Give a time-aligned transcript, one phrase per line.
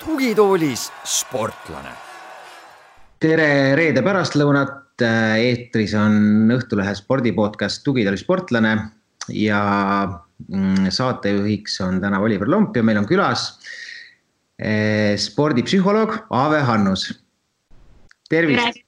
[0.00, 1.92] tugitoolis sportlane.
[3.20, 4.96] tere reede pärastlõunat,
[5.36, 8.76] eetris on Õhtulehe spordipodcast Tugitooli sportlane
[9.28, 9.60] ja
[10.48, 13.83] mm, saatejuhiks on täna Oliver Lomp ja meil on külas eh,
[15.18, 17.12] spordipsühholoog Aave Hannus.
[18.30, 18.78] tervist.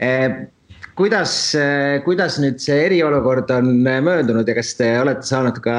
[0.00, 0.30] Eh,
[0.96, 1.32] kuidas,
[2.04, 5.76] kuidas nüüd see eriolukord on möödunud ja kas te olete saanud ka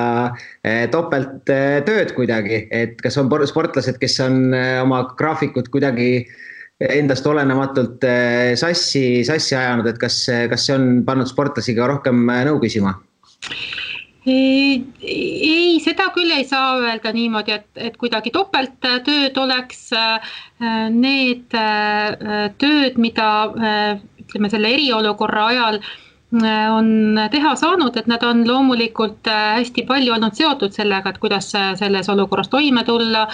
[0.64, 4.54] eh, topelttööd kuidagi, et kas on sportlased, kes on
[4.86, 6.28] oma graafikut kuidagi
[6.80, 8.06] endast olenematult
[8.56, 12.96] sassi, sassi ajanud, et kas, kas see on pannud sportlasi ka rohkem nõu küsima?
[14.26, 19.90] Ei, seda küll ei saa öelda niimoodi, et, et kuidagi topelttööd oleks.
[20.92, 21.56] Need
[22.60, 23.30] tööd, mida
[24.20, 25.80] ütleme selle eriolukorra ajal
[26.30, 31.50] on teha saanud, et nad on loomulikult hästi palju olnud seotud sellega, et kuidas
[31.80, 33.26] selles olukorras toime tulla,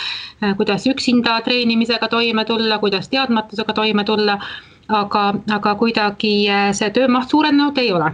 [0.56, 4.40] kuidas üksinda treenimisega toime tulla, kuidas teadmatusega toime tulla.
[4.88, 6.46] aga, aga kuidagi
[6.78, 8.12] see töömaht suurenenud ei ole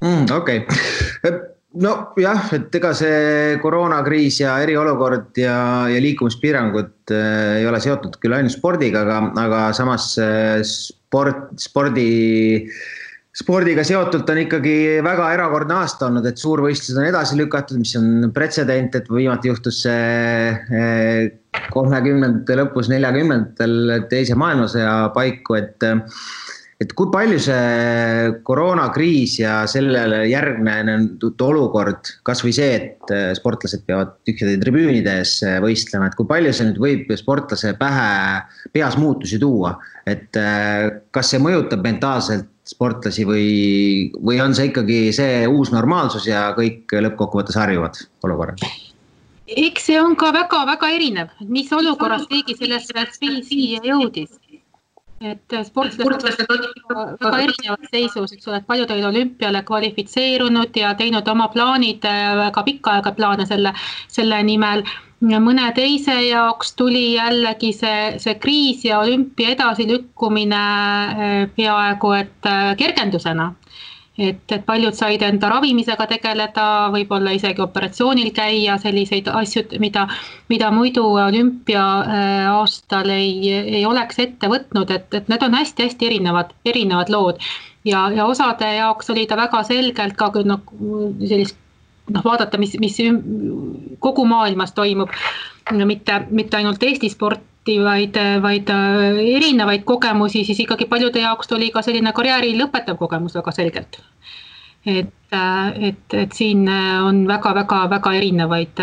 [0.00, 0.28] mm,.
[0.30, 5.56] okei okay., nojah, et ega see koroonakriis ja eriolukord ja,
[5.90, 12.66] ja liikumispiirangud äh, ei ole seotud küll ainult spordiga, aga, aga samas äh, sport, spordi,
[13.38, 18.32] spordiga seotult on ikkagi väga erakordne aasta olnud, et suurvõistlused on edasi lükatud, mis on
[18.34, 21.24] pretsedent, et viimati juhtus see äh,
[21.72, 25.90] kolmekümnendate lõpus, neljakümnendatel teise maailmasõja paiku, et
[26.78, 34.14] et kui palju see koroonakriis ja sellele järgnenud olukord, kasvõi see, et äh, sportlased peavad
[34.28, 38.12] tühjade tribüünide ees äh, võistlema, et kui palju see nüüd võib sportlase pähe,
[38.74, 39.74] peas muutusi tuua,
[40.06, 43.48] et äh, kas see mõjutab mentaalselt sportlasi või,
[44.22, 48.70] või on see ikkagi see uus normaalsus ja kõik lõppkokkuvõttes harjuvad olukorraga?
[49.48, 54.28] eks see on ka väga-väga erinev, mis olukorras keegi sellesse kriisi jõudis
[55.20, 56.60] et sportlased on
[57.18, 62.06] väga erinevas seisus, eks ole, et paljud olid olümpiale kvalifitseerunud ja teinud oma plaanid,
[62.42, 63.74] väga pikka aega plaane selle,
[64.08, 64.84] selle nimel.
[65.20, 70.64] mõne teise jaoks tuli jällegi see, see kriis ja olümpia edasilükkumine
[71.10, 73.52] eh, peaaegu et eh, kergendusena
[74.18, 76.64] et, et paljud said enda ravimisega tegeleda,
[76.94, 80.08] võib-olla isegi operatsioonil käia, selliseid asju, mida,
[80.50, 86.52] mida muidu olümpia äh, ei, ei oleks ette võtnud, et, et need on hästi-hästi erinevad,
[86.66, 87.40] erinevad lood.
[87.84, 90.66] ja, ja osade jaoks oli ta väga selgelt ka noh,
[91.22, 91.56] sellist
[92.10, 92.98] noh, vaadata, mis, mis
[94.02, 95.12] kogu maailmas toimub,
[95.84, 101.52] mitte, mitte ainult Eesti sport, sporti, vaid, vaid äh, erinevaid kogemusi, siis ikkagi paljude jaoks
[101.52, 104.00] oli ka selline karjääri lõpetav kogemus väga selgelt.
[104.86, 108.80] et, äh, et, et siin äh, on väga-väga-väga erinevaid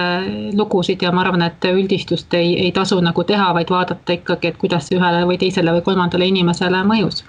[0.53, 4.57] lugusid ja ma arvan, et üldistust ei, ei tasu nagu teha, vaid vaadata ikkagi, et
[4.57, 7.23] kuidas see ühele või teisele või kolmandale inimesele mõjus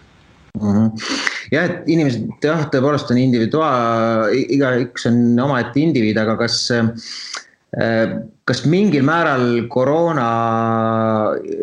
[0.61, 0.75] mm.
[0.75, 0.91] -hmm.
[1.53, 6.67] jah, et inimesed jah, tõepoolest on individuaal, igaüks on omaette indiviid, aga kas
[8.47, 10.27] kas mingil määral koroona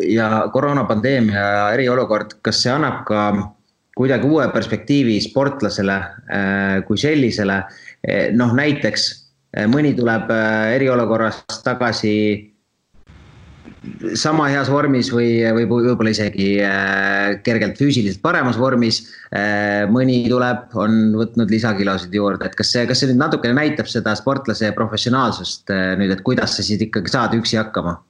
[0.06, 3.22] ja koroonapandeemia ja eriolukord, kas see annab ka
[3.96, 7.62] kuidagi uue perspektiivi sportlasele äh, kui sellisele?
[8.36, 9.04] noh, näiteks
[9.56, 12.10] äh, mõni tuleb äh, eriolukorrast tagasi
[14.18, 19.02] sama heas vormis või, või võib-olla isegi äh, kergelt füüsiliselt paremas vormis.
[19.34, 23.90] Äh, mõni tuleb, on võtnud lisakilosid juurde, et kas see, kas see nüüd natukene näitab
[23.90, 28.00] seda sportlase professionaalsust äh, nüüd, et kuidas sa siis ikkagi saad üksi hakkama?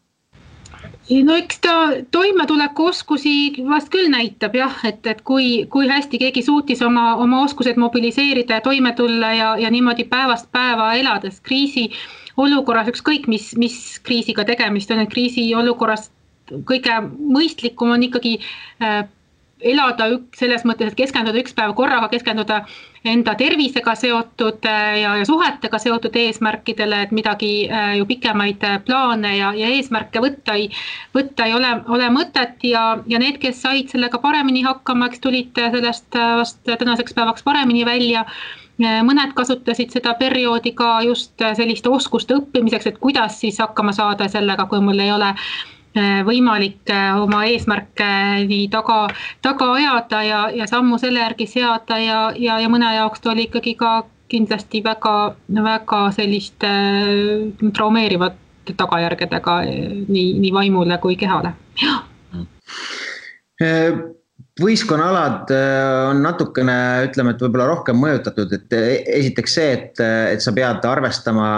[1.24, 1.72] no eks ta
[2.16, 7.76] toimetulekuoskusi vast küll näitab jah, et, et kui, kui hästi keegi suutis oma, oma oskused
[7.80, 11.90] mobiliseerida ja toime tulla ja, ja niimoodi päevast päeva elades kriisi
[12.36, 16.10] olukorras, ükskõik mis, mis kriisiga tegemist on, et kriisiolukorras
[16.68, 18.38] kõige mõistlikum on ikkagi
[18.82, 19.04] äh,
[19.64, 22.64] elada ük, selles mõttes, et keskenduda üks päev korraga, keskenduda
[23.08, 29.36] enda tervisega seotud äh, ja, ja suhetega seotud eesmärkidele, et midagi äh, ju pikemaid plaane
[29.38, 30.68] ja, ja eesmärke võtta ei,
[31.16, 32.58] võtta ei ole, ole mõtet.
[32.66, 37.86] Ja, ja need, kes said sellega paremini hakkama, eks tulid sellest vast tänaseks päevaks paremini
[37.88, 38.26] välja
[38.78, 44.66] mõned kasutasid seda perioodi ka just selliste oskuste õppimiseks, et kuidas siis hakkama saada sellega,
[44.66, 48.08] kui mul ei ole äh, võimalik äh, oma eesmärke
[48.48, 49.08] nii taga,
[49.42, 53.46] taga ajada ja, ja sammu selle järgi seada ja, ja, ja mõne jaoks ta oli
[53.48, 53.92] ikkagi ka
[54.28, 59.60] kindlasti väga, väga selliste äh, traumeerivate tagajärgedega
[60.08, 61.52] nii, nii vaimule kui kehale,
[64.60, 66.76] võistkonnaalad äh, on natukene,
[67.08, 71.48] ütleme, et võib-olla rohkem mõjutatud, et e-, esiteks see, et, et sa pead arvestama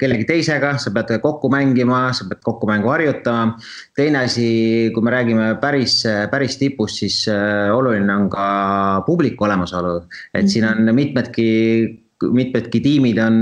[0.00, 3.54] kellegi teisega, sa pead kokku mängima, sa pead kokku mängu harjutama.
[3.94, 6.00] teine asi, kui me räägime päris,
[6.30, 8.48] päris tipust, siis äh, oluline on ka
[9.06, 10.00] publiku olemasolu,
[10.34, 11.50] et siin on mitmedki
[12.22, 13.38] mitmedki tiimid on,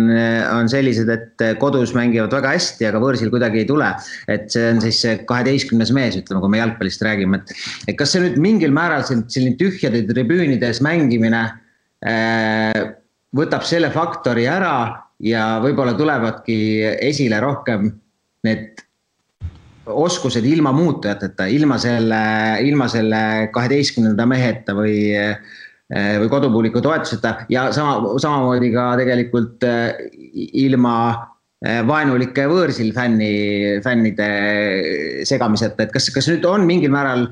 [0.56, 3.90] on sellised, et kodus mängivad väga hästi, aga võõrsil kuidagi ei tule.
[4.32, 7.54] et see on siis see kaheteistkümnes mees, ütleme, kui me jalgpallist räägime, et,
[7.92, 11.42] et kas see nüüd mingil määral selline tühjade tribüünides mängimine
[12.06, 12.80] äh,
[13.36, 14.76] võtab selle faktori ära
[15.22, 16.56] ja võib-olla tulevadki
[17.10, 17.90] esile rohkem
[18.46, 18.82] need
[19.86, 22.22] oskused ilma muutujateta, ilma selle,
[22.62, 23.22] ilma selle
[23.54, 25.58] kaheteistkümnenda meheta või äh,
[25.92, 30.08] või kodupubliku toetuseta ja sama, samamoodi ka tegelikult eh,
[30.64, 30.94] ilma
[31.64, 33.32] eh, vaenulike võõrsil fänni,
[33.84, 34.28] fännide
[35.28, 37.28] segamiseta, et kas, kas nüüd on mingil määral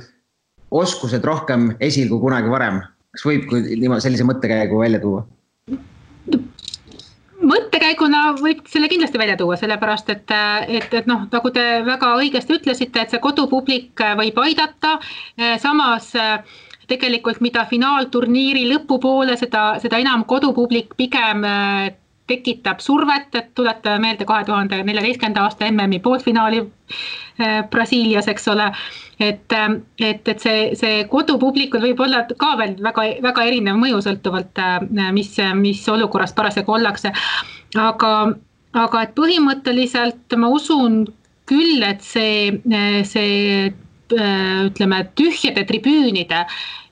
[0.70, 2.82] oskused rohkem esil kui kunagi varem,
[3.16, 5.26] kas võib niimoodi sellise mõttekäigu välja tuua?
[7.40, 10.32] mõttekäiguna võib selle kindlasti välja tuua, sellepärast et,
[10.68, 14.98] et, et noh, nagu te väga õigesti ütlesite, et see kodupublik võib aidata,
[15.62, 16.44] samas äh,
[16.90, 21.90] tegelikult mida finaalturniiri lõpupoole, seda, seda enam kodupublik pigem äh,
[22.30, 28.70] tekitab survet, et tuletame meelde kahe tuhande neljateistkümnenda aasta MM-i poolfinaali äh, Brasiilias, eks ole.
[29.20, 29.74] et, äh,
[30.10, 34.62] et, et see, see kodupublikul võib olla ka veel väga, väga erinev mõju sõltuvalt,
[35.16, 37.12] mis, mis olukorras parasjagu ollakse.
[37.76, 38.14] aga,
[38.86, 41.04] aga et põhimõtteliselt ma usun
[41.50, 42.60] küll, et see,
[43.04, 43.70] see
[44.10, 46.44] ütleme, tühjade tribüünide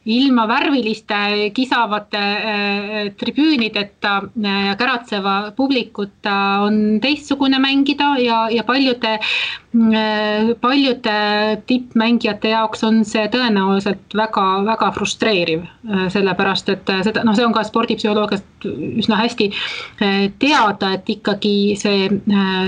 [0.09, 9.19] ilma värviliste kisavate äh, tribüünideta äh, käratseva publikuta on teistsugune mängida ja, ja paljude
[10.61, 16.07] paljude tippmängijate jaoks on see tõenäoliselt väga-väga frustreeriv äh,.
[16.13, 21.77] sellepärast, et äh, seda, noh, see on ka spordipsühholoogiast üsna hästi äh, teada, et ikkagi
[21.77, 22.09] see,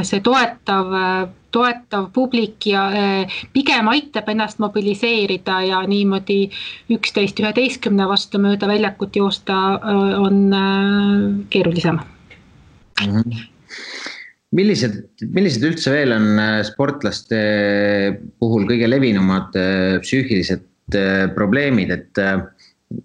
[0.05, 0.93] see toetav
[1.51, 2.85] toetav publik ja
[3.53, 6.45] pigem aitab ennast mobiliseerida ja niimoodi
[6.95, 9.57] üksteist üheteistkümne vastu mööda väljakut joosta
[10.21, 10.55] on
[11.51, 13.17] keerulisem mm.
[13.17, 14.10] -hmm
[14.57, 14.97] millised,
[15.31, 17.41] millised üldse veel on sportlaste
[18.43, 19.55] puhul kõige levinumad
[20.03, 20.97] psüühilised
[21.37, 22.23] probleemid, et,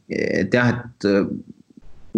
[0.09, 1.09] et jah, et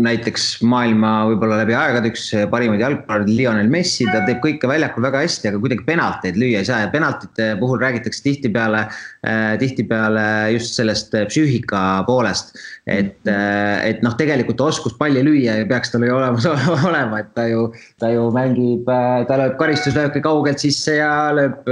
[0.03, 5.23] näiteks maailma võib-olla läbi aegade üks parimaid jalgpallureid, Lionel Messi, ta teeb kõike väljakul väga
[5.23, 10.77] hästi, aga kuidagi penalteid lüüa ei saa ja penaltite puhul räägitakse tihtipeale äh,, tihtipeale just
[10.77, 12.53] sellest psüühika poolest.
[12.87, 16.45] et et noh, tegelikult oskus palli lüüa ei peaks tal ju olemas
[16.89, 17.67] olema, et ta ju,
[17.99, 21.67] ta ju mängib ta lööb karistuslööke kaugelt sisse ja lööb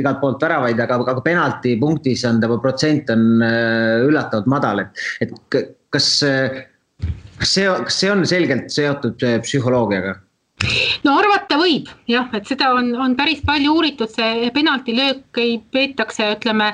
[0.00, 3.26] igalt poolt väravaid, aga, aga penaltipunktis on ta protsent on
[4.04, 6.10] üllatavalt madal, et, et kas
[7.38, 10.18] kas see, kas see on selgelt seotud äh, psühholoogiaga?
[11.04, 16.26] No arvata võib jah, et seda on, on päris palju uuritud, see penaltilöök ei peetakse,
[16.36, 16.72] ütleme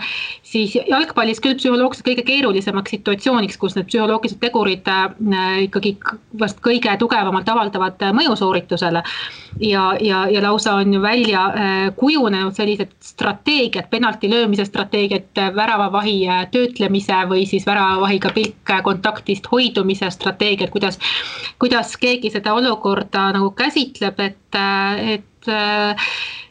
[0.51, 5.95] siis jalgpallis küll psühholoogiliselt kõige keerulisemaks situatsiooniks, kus need psühholoogilised tegurid äh, ikkagi
[6.41, 9.03] vast kõige tugevamalt avaldavad äh, mõju sooritusele.
[9.61, 16.17] ja, ja, ja lausa on ju välja äh, kujunenud sellised strateegiad, penalti löömise strateegiad, väravavahi
[16.51, 20.99] töötlemise või siis väravavahiga pilk kontaktist hoidumise strateegiad, kuidas,
[21.59, 23.80] kuidas keegi seda olukorda nagu käsitleb,
[24.19, 25.05] et, äh,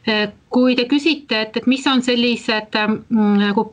[0.10, 2.78] et kui te küsite, et, et mis on sellised
[3.10, 3.70] nagu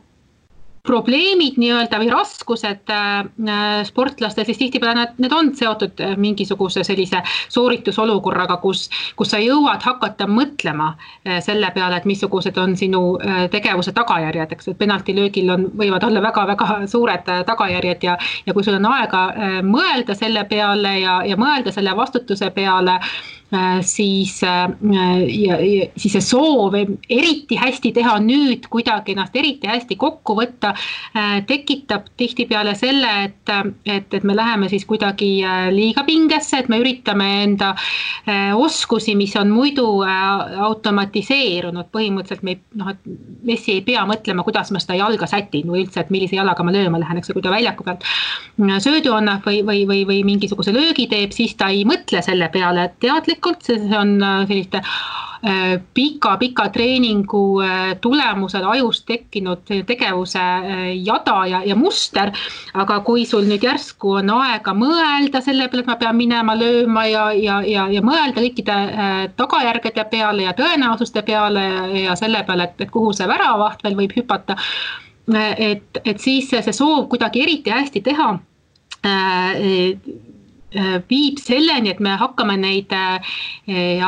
[0.87, 7.21] probleemid nii-öelda või raskused äh, sportlastel, siis tihtipeale nad, need on seotud äh, mingisuguse sellise
[7.53, 8.87] sooritusolukorraga, kus,
[9.19, 13.03] kus sa jõuad hakata mõtlema äh, selle peale, et missugused on sinu
[13.51, 18.77] tegevuse tagajärjed, eks, et penaltilöögil on, võivad olla väga-väga suured tagajärjed ja, ja kui sul
[18.79, 19.23] on aega
[19.65, 23.36] mõelda selle peale ja, ja mõelda selle vastutuse peale Äh,
[23.81, 24.69] siis äh,
[25.39, 30.73] ja, ja siis see soov eriti hästi teha nüüd kuidagi ennast eriti hästi kokku võtta
[30.73, 33.53] äh, tekitab tihtipeale selle, et,
[33.85, 35.29] et, et me läheme siis kuidagi
[35.71, 37.73] liiga pingesse, et me üritame enda
[38.57, 42.99] oskusi, mis on muidu automatiseerunud, põhimõtteliselt me noh, et
[43.47, 46.73] Messi ei pea mõtlema, kuidas ma seda jalga sätin või üldse, et millise jalaga ma
[46.75, 48.03] lööma lähen, eks ju, kui ta väljaku pealt
[48.83, 52.89] söödu annab või, või, või, või mingisuguse löögi teeb, siis ta ei mõtle selle peale
[52.99, 54.81] teadlikult tegelikult, see on äh, selliste
[55.93, 60.41] pika-pika äh, treeningu äh, tulemusel ajus tekkinud tegevuse
[61.05, 62.31] jada ja, ja muster.
[62.73, 67.05] aga kui sul nüüd järsku on aega mõelda selle peale, et ma pean minema lööma
[67.05, 68.77] ja, ja, ja, ja mõelda kõikide
[69.37, 71.67] tagajärgede peale ja tõenäosuste peale
[72.01, 74.57] ja, selle peale, et, et kuhu see väravaht veel võib hüpata
[75.37, 78.31] et, et siis see soov kuidagi eriti hästi teha
[81.09, 82.93] viib selleni, et me hakkame neid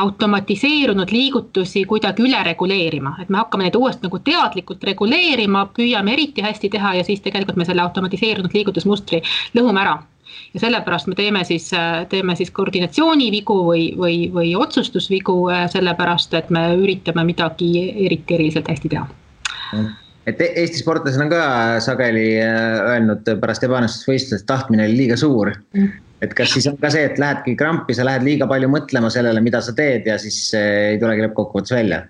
[0.00, 6.44] automatiseerunud liigutusi kuidagi üle reguleerima, et me hakkame neid uuesti nagu teadlikult reguleerima, püüame eriti
[6.44, 9.22] hästi teha ja siis tegelikult me selle automatiseerunud liigutusmustri
[9.58, 9.98] lõhume ära.
[10.54, 11.70] Ja sellepärast me teeme siis,
[12.10, 15.36] teeme siis koordinatsioonivigu või, või, või otsustusvigu,
[15.70, 17.70] sellepärast et me üritame midagi
[18.06, 19.06] eriti eriliselt hästi teha.
[20.26, 21.42] Et e-, Eesti sportlased on ka
[21.82, 25.54] sageli öelnud pärast ebaõnnestusvõistlust, tahtmine oli liiga suur.
[25.74, 29.10] Mm et kas siis on ka see, et lähedki krampi, sa lähed liiga palju mõtlema
[29.12, 32.06] sellele, mida sa teed ja siis ei tulegi lõppkokkuvõttes välja?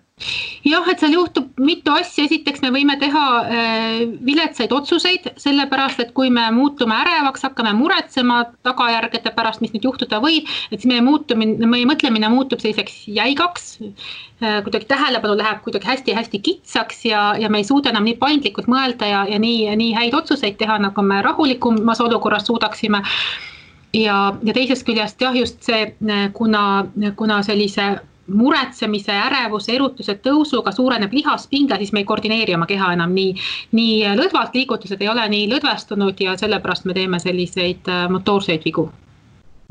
[0.66, 6.10] jah, et seal juhtub mitu asja, esiteks me võime teha äh, viletsaid otsuseid, sellepärast et
[6.16, 11.04] kui me muutume ärevaks, hakkame muretsema tagajärgede pärast, mis nüüd juhtuda võib, et siis meie
[11.04, 14.60] muutumine, meie mõtlemine muutub selliseks jäigaks äh,.
[14.66, 19.08] kuidagi tähelepanu läheb kuidagi hästi-hästi kitsaks ja, ja me ei suuda enam nii paindlikult mõelda
[19.08, 23.00] ja, ja nii, nii häid otsuseid teha, nagu me rahulikumas olukorras suudaksime
[23.94, 25.94] ja, ja teisest küljest jah, just see,
[26.32, 27.96] kuna, kuna sellise
[28.30, 33.34] muretsemise, ärevuse, erutuse tõusuga suureneb lihaspinge, siis me ei koordineeri oma keha enam nii,
[33.76, 38.86] nii lõdvalt, liigutused ei ole nii lõdvestunud ja sellepärast me teeme selliseid äh, motoorseid vigu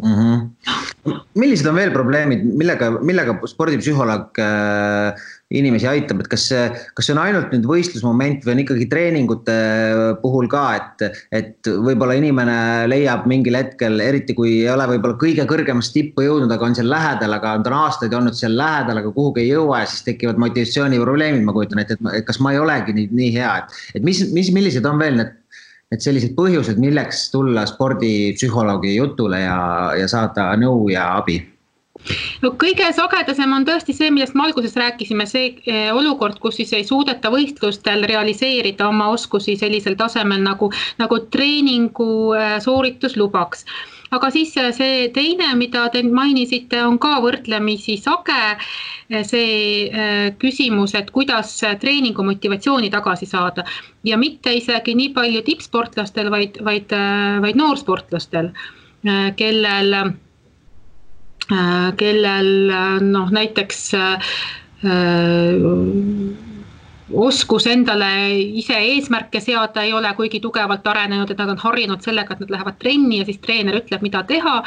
[0.04, 0.16] mm.
[0.16, 1.20] -hmm.
[1.36, 7.16] millised on veel probleemid, millega, millega spordipsühholoog äh, inimesi aitab, et kas see, kas see
[7.16, 9.56] on ainult nüüd võistlusmoment või on ikkagi treeningute
[10.22, 12.58] puhul ka, et, et võib-olla inimene
[12.92, 16.92] leiab mingil hetkel, eriti kui ei ole võib-olla kõige kõrgemasse tippu jõudnud, aga on seal
[16.94, 20.42] lähedal, aga ta on aastaid olnud seal lähedal, aga kuhugi ei jõua ja siis tekivad
[20.46, 24.22] motivatsiooniprobleemid, ma kujutan ette, et, kas ma ei olegi nii, nii hea, et, et mis,
[24.36, 25.38] mis, millised on veel need
[25.90, 29.62] et sellised põhjused, milleks tulla spordipsühholoogi jutule ja,
[29.98, 31.40] ja saada nõu ja abi
[32.44, 36.74] no kõige sagedasem on tõesti see, millest me alguses rääkisime, see eh, olukord, kus siis
[36.78, 43.66] ei suudeta võistlustel realiseerida oma oskusi sellisel tasemel nagu, nagu treeningu eh, sooritus lubaks
[44.16, 48.40] aga siis eh, see teine, mida te mainisite, on ka võrdlemisi sage.
[49.26, 49.90] see
[50.38, 53.64] küsimus, et kuidas treeningu motivatsiooni tagasi saada
[54.06, 56.94] ja mitte isegi nii palju tippsportlastel, vaid, vaid,
[57.42, 58.52] vaid noorsportlastel,
[59.40, 59.98] kellel
[61.98, 64.34] kellel äh, noh, näiteks äh,
[67.10, 72.36] oskus endale ise eesmärke seada ei ole kuigi tugevalt arenenud, et nad on harjunud sellega,
[72.36, 74.60] et nad lähevad trenni ja siis treener ütleb, mida teha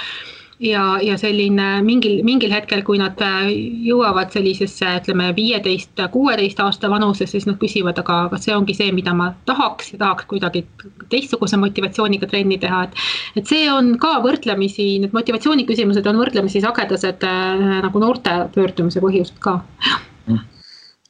[0.62, 3.50] ja, ja selline mingil, mingil hetkel, kui nad äh,
[3.86, 8.92] jõuavad sellisesse, ütleme, viieteist, kuueteist aasta vanusesse, siis nad küsivad, aga kas see ongi see,
[8.94, 10.64] mida ma tahaks ja tahaks kuidagi
[11.12, 13.04] teistsuguse motivatsiooniga trenni teha, et.
[13.42, 19.02] et see on ka võrdlemisi, need motivatsiooni küsimused on võrdlemisi sagedased äh, nagu noorte pöördumise
[19.04, 19.60] põhjused ka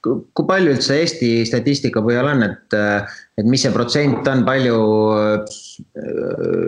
[0.02, 2.74] kui palju üldse Eesti statistika põhjal on, et,
[3.38, 4.80] et mis see protsent on, palju,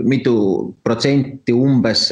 [0.07, 0.37] mitu
[0.87, 2.07] protsenti umbes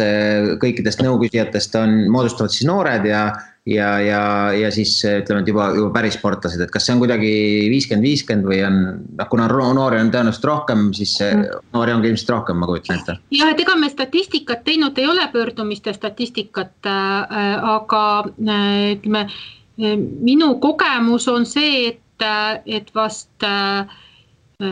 [0.62, 3.22] kõikidest nõuküsijatest on, moodustavad siis noored ja,
[3.70, 4.24] ja, ja,
[4.58, 7.32] ja siis ütleme, et juba, juba päris sportlased, et kas see on kuidagi
[7.70, 8.82] viiskümmend, viiskümmend või on,
[9.20, 11.64] noh, kuna noori on tõenäoliselt rohkem, siis mm.
[11.76, 13.18] noori ongi ilmselt rohkem, ma kujutan ette.
[13.38, 19.42] jah, et ega me statistikat teinud ei ole, pöördumiste statistikat äh,, aga äh, ütleme äh,
[19.76, 22.24] minu kogemus on see, et,
[22.66, 23.88] et vast äh,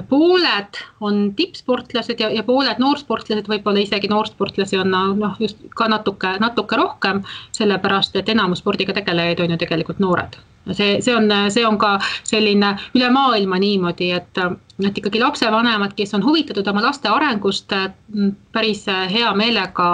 [0.09, 6.37] pooled on tippsportlased ja, ja pooled noorsportlased, võib-olla isegi noorsportlasi on noh, just ka natuke,
[6.42, 7.25] natuke rohkem,
[7.57, 10.38] sellepärast et enamus spordiga tegelejaid on ju tegelikult noored
[10.72, 14.40] see, see on, see on ka selline üle maailma niimoodi, et,
[14.86, 17.72] et ikkagi lapsevanemad, kes on huvitatud oma laste arengust,
[18.52, 19.88] päris hea meelega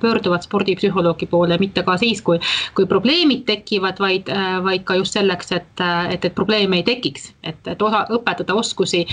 [0.00, 2.40] pöörduvad spordipsühholoogi poole, mitte ka siis, kui,
[2.74, 4.30] kui probleemid tekivad, vaid,
[4.64, 9.04] vaid ka just selleks, et, et, et probleeme ei tekiks, et, et osa, õpetada oskusi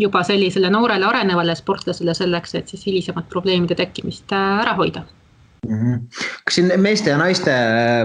[0.00, 5.04] juba sellisele noorele arenevale sportlasele selleks, et siis hilisemat probleemide tekkimist ära hoida
[5.68, 5.74] mm.
[5.74, 6.00] -hmm.
[6.44, 7.52] kas siin meeste ja naiste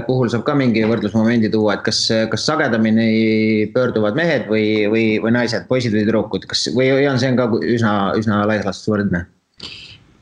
[0.07, 5.33] puhul saab ka mingi võrdlusmomendi tuua, et kas, kas sagedamini pöörduvad mehed või, või, või
[5.39, 9.25] naised, poisid või tüdrukud, kas või on see on ka üsna, üsna laias laastus võrdne?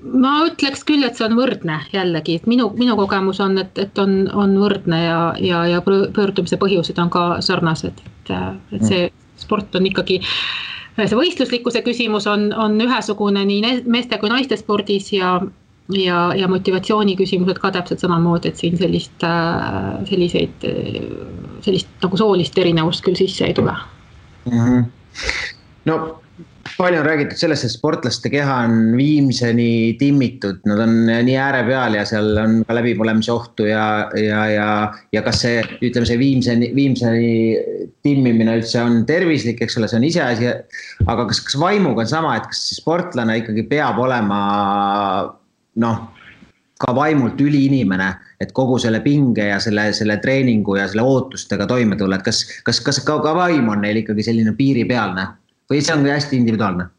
[0.06, 3.98] ma ütleks küll, et see on võrdne jällegi, et minu, minu kogemus on, et, et
[3.98, 8.34] on, on võrdne ja, ja, ja pöördumise põhjused on ka sarnased, et,
[8.76, 9.08] et see
[9.40, 10.20] sport on ikkagi
[10.96, 15.40] see võistluslikkuse küsimus on, on ühesugune nii meeste kui naiste spordis ja,
[15.94, 20.68] ja, ja motivatsiooni küsimused ka täpselt samamoodi, et siin sellist, äh, selliseid,
[21.66, 23.76] sellist nagu soolist erinevust küll sisse ei tule
[24.50, 24.60] mm.
[24.60, 24.86] -hmm.
[25.86, 26.00] no
[26.78, 31.96] palju on räägitud sellest, et sportlaste keha on viimseni timmitud, nad on nii ääre peal
[31.98, 33.86] ja seal on ka läbipõlemise ohtu ja,
[34.20, 34.68] ja, ja,
[35.14, 37.32] ja kas see, ütleme, see viimseni, viimseni
[38.06, 40.52] timmimine üldse on tervislik, eks ole, see on iseasi.
[41.06, 44.42] aga kas, kas vaimuga on sama, et kas sportlane ikkagi peab olema
[45.82, 46.02] noh,
[46.80, 48.10] ka vaimult üliinimene,
[48.42, 52.44] et kogu selle pinge ja selle, selle treeningu ja selle ootustega toime tulla, et kas,
[52.68, 55.28] kas, kas ka, ka vaim on neil ikkagi selline piiripealne
[55.72, 56.90] või see on hästi individuaalne?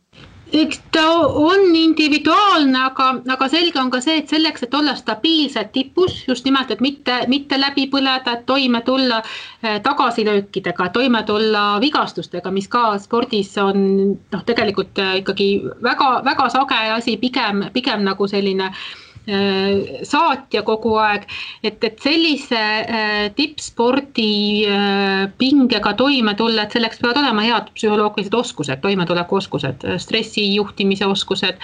[0.52, 5.72] Eks ta on individuaalne, aga, aga selge on ka see, et selleks, et olla stabiilselt
[5.74, 11.64] tipus, just nimelt, et mitte, mitte läbi põleda, et toime tulla eh, tagasilöökidega, toime tulla
[11.82, 13.82] vigastustega, mis ka spordis on
[14.14, 15.50] noh, tegelikult eh, ikkagi
[15.82, 18.86] väga-väga sage asi, pigem, pigem nagu selline äh,
[19.26, 21.25] saatja kogu aeg,
[21.66, 24.30] et, et sellise äh, tippspordi
[24.71, 31.59] äh, pingega toime tulla, et selleks peavad olema head psühholoogilised oskused, toimetulekuoskused, stressi juhtimise oskused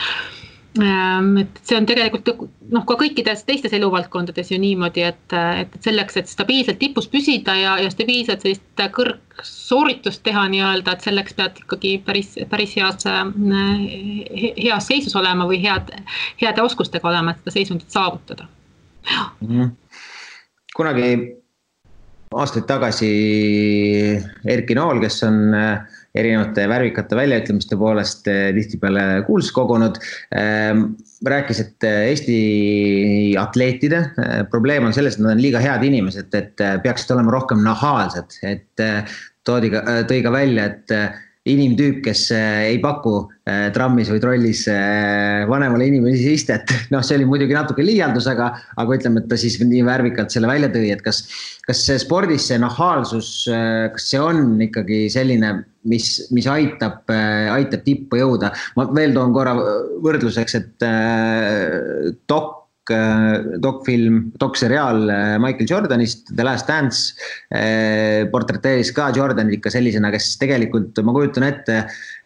[0.80, 2.30] et see on tegelikult
[2.72, 7.74] noh, ka kõikides teistes eluvaldkondades ju niimoodi, et, et selleks, et stabiilselt tipus püsida ja,
[7.82, 15.16] ja stabiilselt sellist kõrgsooritust teha nii-öelda, et selleks pead ikkagi päris, päris heas, heas seisus
[15.20, 15.92] olema või head,
[16.40, 19.52] heade oskustega olema, et seda seisundit saavutada mm.
[19.52, 19.70] -hmm.
[20.76, 21.12] kunagi
[22.32, 23.12] aastaid tagasi
[24.48, 29.98] Erki Nool, kes on äh, erinevate värvikate väljaütlemiste poolest eh, tihtipeale kuulsus kogunud.
[30.36, 30.84] Ehm,
[31.28, 32.38] rääkis, et eh, Eesti
[33.40, 37.62] atleetide eh, probleem on selles, et nad on liiga head inimesed, et peaksid olema rohkem
[37.64, 38.86] nahaalsed, et
[39.46, 40.96] toodi ka, tõi ka välja, et
[41.48, 43.24] inimtüüp, kes ei paku
[43.74, 44.60] trammis või trollis
[45.50, 49.58] vanemale inimesele istet, noh, see oli muidugi natuke liialdus, aga, aga ütleme, et ta siis
[49.58, 51.24] nii värvikalt selle välja tõi, et kas,
[51.66, 55.56] kas spordis see nahaalsus, kas see on ikkagi selline
[55.88, 58.52] mis, mis aitab, äh, aitab tippu jõuda.
[58.76, 59.54] ma veel toon korra
[60.04, 62.12] võrdluseks, et äh, äh,
[63.62, 65.04] dokfilm, dokseriaal
[65.42, 71.78] Michael Jordanist, The Last Dance portreteeris ka Jordanit ikka sellisena, kes tegelikult ma kujutan ette,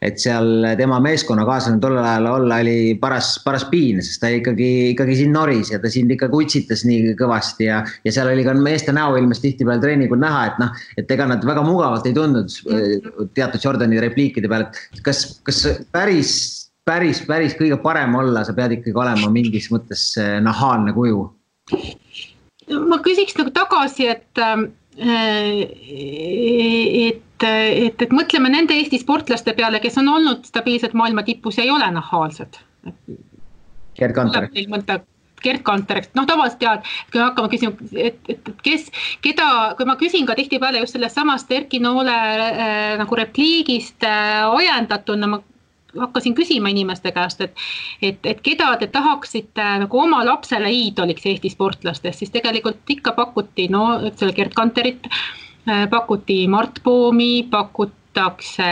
[0.05, 5.17] et seal tema meeskonnakaaslane tollel ajal olla oli paras, paras piin, sest ta ikkagi, ikkagi
[5.23, 8.95] sind noris ja ta sind ikka kutsitas nii kõvasti ja, ja seal oli ka meeste
[8.97, 12.53] näoilmes tihtipeale treeningul näha, et noh, et ega nad väga mugavalt ei tundnud
[13.37, 18.79] teatud Jordani repliikide peal, et kas, kas päris, päris, päris kõige parem olla, sa pead
[18.79, 21.29] ikkagi olema mingis mõttes eh, nahaalne kuju?
[22.91, 25.05] ma küsiks nagu tagasi, et äh, et
[27.45, 31.71] et, et mõtleme nende Eesti sportlaste peale, kes on olnud stabiilselt maailma tipus ja ei
[31.71, 32.57] ole nahaalsed.
[33.99, 34.49] Gerd Kanter.
[35.45, 38.89] Gerd Kanter, noh tavaliselt tead, kui me hakkame küsima, et, et, et kes,
[39.23, 44.49] keda, kui ma küsin ka tihtipeale just sellest samast Erki Noole äh, nagu repliigist äh,
[44.49, 45.43] ajendatuna, ma
[45.99, 47.65] hakkasin küsima inimeste käest, et,
[48.03, 53.69] et, et keda te tahaksite nagu oma lapsele iidoliks Eesti sportlastest, siis tegelikult ikka pakuti,
[53.73, 55.21] no ole, Gerd Kanterit äh,
[55.69, 58.63] Äh, pakuti Mart Poomi, pakutakse,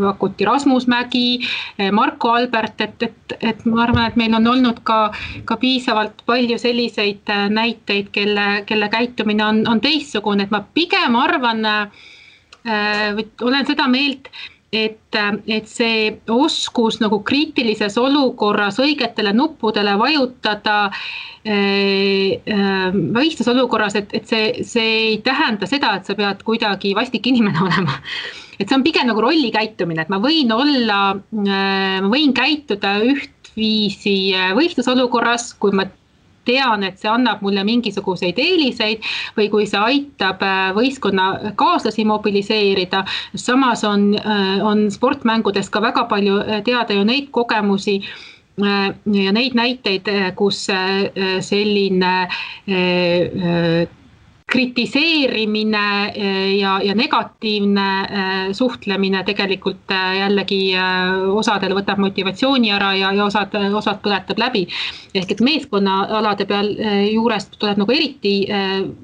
[0.00, 1.38] pakuti Rasmus Mägi,
[1.78, 5.12] äh, Marko Albert, et, et, et ma arvan, et meil on olnud ka,
[5.46, 11.14] ka piisavalt palju selliseid äh, näiteid, kelle, kelle käitumine on, on teistsugune, et ma pigem
[11.14, 12.10] arvan äh,,
[13.44, 14.32] olen seda meelt
[14.74, 24.14] et, et see oskus nagu kriitilises olukorras õigetele nuppudele vajutada äh, äh, väikses olukorras, et,
[24.16, 27.98] et see, see ei tähenda seda, et sa pead kuidagi vastik inimene olema.
[28.58, 34.16] et see on pigem nagu rollikäitumine, et ma võin olla äh,, ma võin käituda ühtviisi
[34.56, 35.88] võistlusolukorras, kui ma
[36.44, 39.04] tean, et see annab mulle mingisuguseid eeliseid
[39.38, 43.04] või kui see aitab äh, võistkonnakaaslasi mobiliseerida.
[43.34, 48.00] samas on, äh, on sportmängudes ka väga palju äh, teada ju neid kogemusi
[48.54, 50.06] ja neid näiteid,
[50.38, 50.60] kus
[51.42, 52.12] selline
[54.46, 60.60] kritiseerimine eh, ja, ja negatiivne eh, suhtlemine tegelikult eh, jällegi
[61.34, 64.66] osadel võtab motivatsiooni ära ja, ja osad, osad põletab läbi.
[65.14, 66.70] ehk et meeskonnaalade peal
[67.12, 68.34] juurest tuleb nagu eriti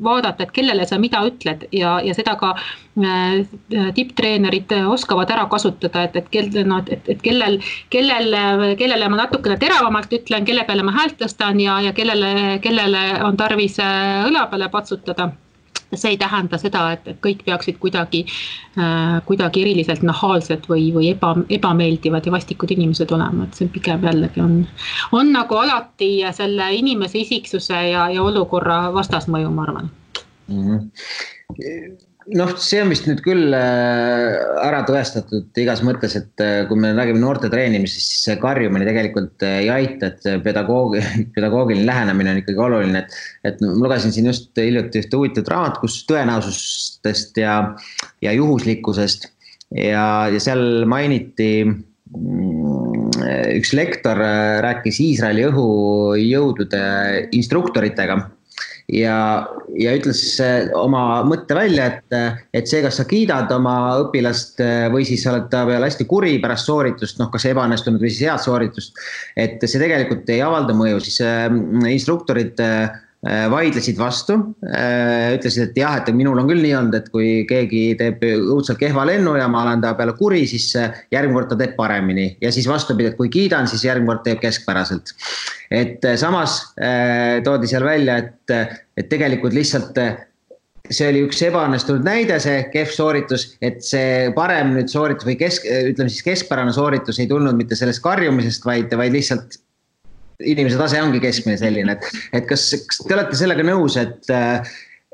[0.02, 2.54] vaadata, et kellele sa mida ütled ja, ja seda ka
[3.94, 8.34] tipptreenerid oskavad ära kasutada, et, et kel-, noh, et, et kellel, kellel,
[8.80, 13.38] kellele ma natukene teravamalt ütlen, kelle peale ma häält tõstan ja, ja kellele, kellele on
[13.38, 15.30] tarvis õla peale patsutada
[15.94, 18.20] see ei tähenda seda, et, et kõik peaksid kuidagi
[18.78, 24.04] äh,, kuidagi eriliselt nahaalsed või, või eba, ebameeldivad ja vastikud inimesed olema, et see pigem
[24.06, 24.60] jällegi on,
[25.16, 29.90] on nagu alati selle inimese isiksuse ja, ja olukorra vastasmõju, ma arvan
[30.46, 30.62] mm.
[30.70, 36.78] -hmm noh, see on vist nüüd küll äh, ära tõestatud igas mõttes, et äh, kui
[36.80, 41.02] me räägime noorte treenimisest, siis see karjumine tegelikult äh, ei aita, et pedagoogi,
[41.36, 43.20] pedagoogiline lähenemine on ikkagi oluline, et.
[43.50, 47.60] et ma lugesin siin just hiljuti ühte huvitavat raamatut, kus tõenäosustest ja,
[48.24, 49.30] ja juhuslikkusest
[49.76, 53.14] ja, ja seal mainiti mm,
[53.60, 54.18] üks lektor
[54.64, 56.84] rääkis Iisraeli õhujõudude
[57.36, 58.20] instruktoritega
[58.92, 59.16] ja,
[59.78, 60.22] ja ütles
[60.78, 62.16] oma mõtte välja, et,
[62.56, 63.74] et see, kas sa kiidad oma
[64.04, 68.12] õpilast või siis sa oled ta peale hästi kuri pärast sooritust, noh, kas ebaõnnestunud või
[68.12, 68.98] siis head sooritust.
[69.36, 71.46] et see tegelikult ei avalda mõju, siis äh,
[71.92, 74.32] instruktorid äh, Äh, vaidlesid vastu,
[74.64, 78.80] äh, ütlesid, et jah, et minul on küll nii olnud, et kui keegi teeb õudselt
[78.80, 82.30] kehva lennu ja ma olen ta peale kuri, siis äh, järgmine kord ta teeb paremini
[82.40, 85.12] ja siis vastupidi, et kui kiidan, siis järgmine kord teeb keskpäraselt.
[85.70, 86.56] Et samas
[87.46, 89.98] toodi seal välja, et, et tegelikult lihtsalt
[90.90, 95.66] see oli üks ebaõnnestunud näide, see kehv sooritus, et see parem nüüd sooritus või kesk,
[95.92, 99.60] ütleme siis keskpärane sooritus ei tulnud mitte sellest karjumisest, vaid, vaid lihtsalt
[100.40, 104.32] inimese tase ongi keskmine selline, et, et kas, kas te olete sellega nõus, et,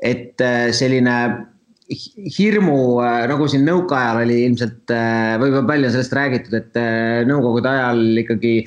[0.01, 0.45] et
[0.77, 1.17] selline
[1.87, 2.79] hirmu,
[3.29, 4.91] nagu siin nõukaajal oli ilmselt,
[5.39, 6.81] võib-olla palju sellest räägitud, et
[7.29, 8.57] nõukogude ajal ikkagi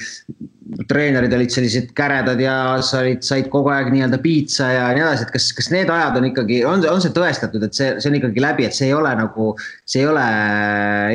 [0.89, 2.55] treenerid olid sellised käredad ja
[2.87, 6.17] sa olid, said kogu aeg nii-öelda piitsa ja nii edasi, et kas, kas need ajad
[6.21, 8.97] on ikkagi, on, on see tõestatud, et see, see on ikkagi läbi, et see ei
[8.97, 9.51] ole nagu,
[9.85, 10.25] see ei ole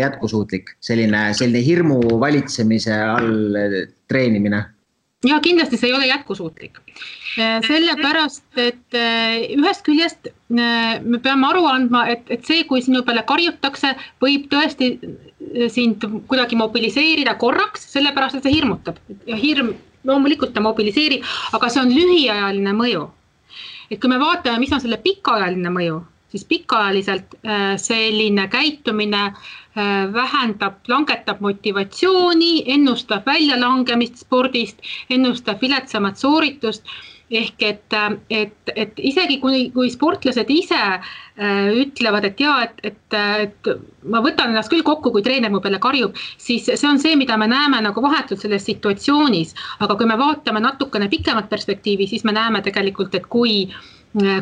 [0.01, 3.67] jätkusuutlik, selline, selline hirmu valitsemise all
[4.11, 4.65] treenimine
[5.27, 6.79] ja kindlasti see ei ole jätkusuutlik.
[7.35, 12.83] Äh, sellepärast, et äh, ühest küljest äh, me peame aru andma, et, et see, kui
[12.85, 13.91] sinu peale karjutakse,
[14.23, 14.93] võib tõesti
[15.71, 19.73] sind kuidagi mobiliseerida korraks, sellepärast et see hirmutab ja hirm
[20.07, 21.25] loomulikult ta mobiliseerib,
[21.57, 23.05] aga see on lühiajaline mõju.
[23.91, 25.99] et kui me vaatame, mis on selle pikaajaline mõju,
[26.33, 27.35] siis pikaajaliselt
[27.83, 29.53] selline käitumine äh,
[30.13, 36.88] vähendab, langetab motivatsiooni, ennustab väljalangemist spordist, ennustab viletsamat sooritust
[37.31, 37.95] ehk et,
[38.29, 43.71] et, et isegi kui, kui sportlased ise äh, ütlevad, et jaa, et, et, et
[44.05, 47.38] ma võtan ennast küll kokku, kui treener mu peale karjub, siis see on see, mida
[47.41, 49.55] me näeme nagu vahetult selles situatsioonis.
[49.79, 53.94] aga kui me vaatame natukene pikemat perspektiivi, siis me näeme tegelikult, et kui äh,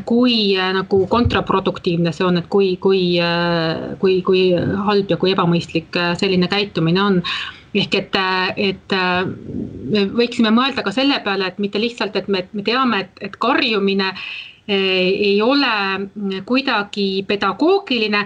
[0.05, 5.33] kui äh, nagu kontraproduktiivne see on, et kui, kui, äh, kui, kui halb ja kui
[5.33, 7.21] ebamõistlik äh, selline käitumine on.
[7.73, 8.15] Ehk et,
[8.61, 13.15] et me võiksime mõelda ka selle peale, et mitte lihtsalt, et me, me teame, et,
[13.25, 14.11] et karjumine
[14.67, 16.09] ei ole
[16.45, 18.25] kuidagi pedagoogiline.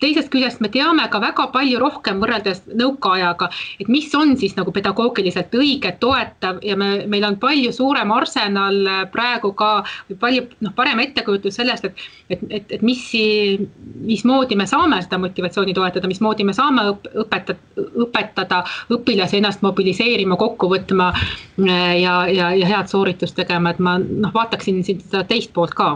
[0.00, 3.48] teisest küljest me teame ka väga palju rohkem võrreldes nõukaajaga,
[3.80, 9.08] et mis on siis nagu pedagoogiliselt õige, toetav ja me, meil on palju suurem arsenal
[9.12, 9.70] praegu ka
[10.20, 13.00] palju noh, parem ettekujutus sellest, et, et, et, et mis,
[14.04, 16.84] mismoodi me saame seda motivatsiooni toetada, mismoodi me saame
[17.24, 17.58] õpetada,
[18.04, 21.10] õpetada õpilasi ennast mobiliseerima, kokku võtma
[21.56, 25.92] ja, ja, ja head sooritust tegema, et ma noh, vaataksin siin seda teist poolt ka.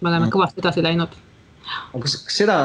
[0.00, 1.16] me oleme kõvasti edasi läinud
[2.00, 2.56] kas, kas seda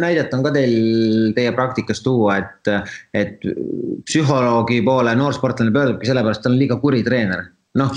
[0.00, 2.70] näidet on ka teil, teie praktikas tuua, et,
[3.16, 3.46] et
[4.08, 7.48] psühholoogi poole noorsportlane pöördubki sellepärast, ta on liiga kuri treener?
[7.78, 7.92] noh,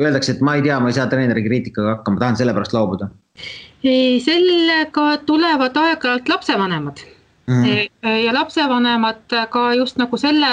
[0.00, 3.10] öeldakse, et ma ei tea, ma ei saa treeneri kriitikaga hakkama, tahan sellepärast loobuda.
[4.24, 7.21] sellega tulevad aeg-ajalt lapsevanemad Mm.
[8.02, 10.52] Ja lapsevanemad ka just nagu selle,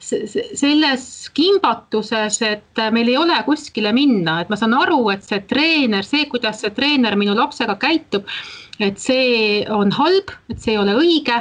[0.00, 1.04] selles
[1.36, 6.26] kimbatuses, et meil ei ole kuskile minna, et ma saan aru, et see treener, see,
[6.30, 8.28] kuidas see treener minu lapsega käitub,
[8.80, 11.36] et see on halb, et see ei ole õige,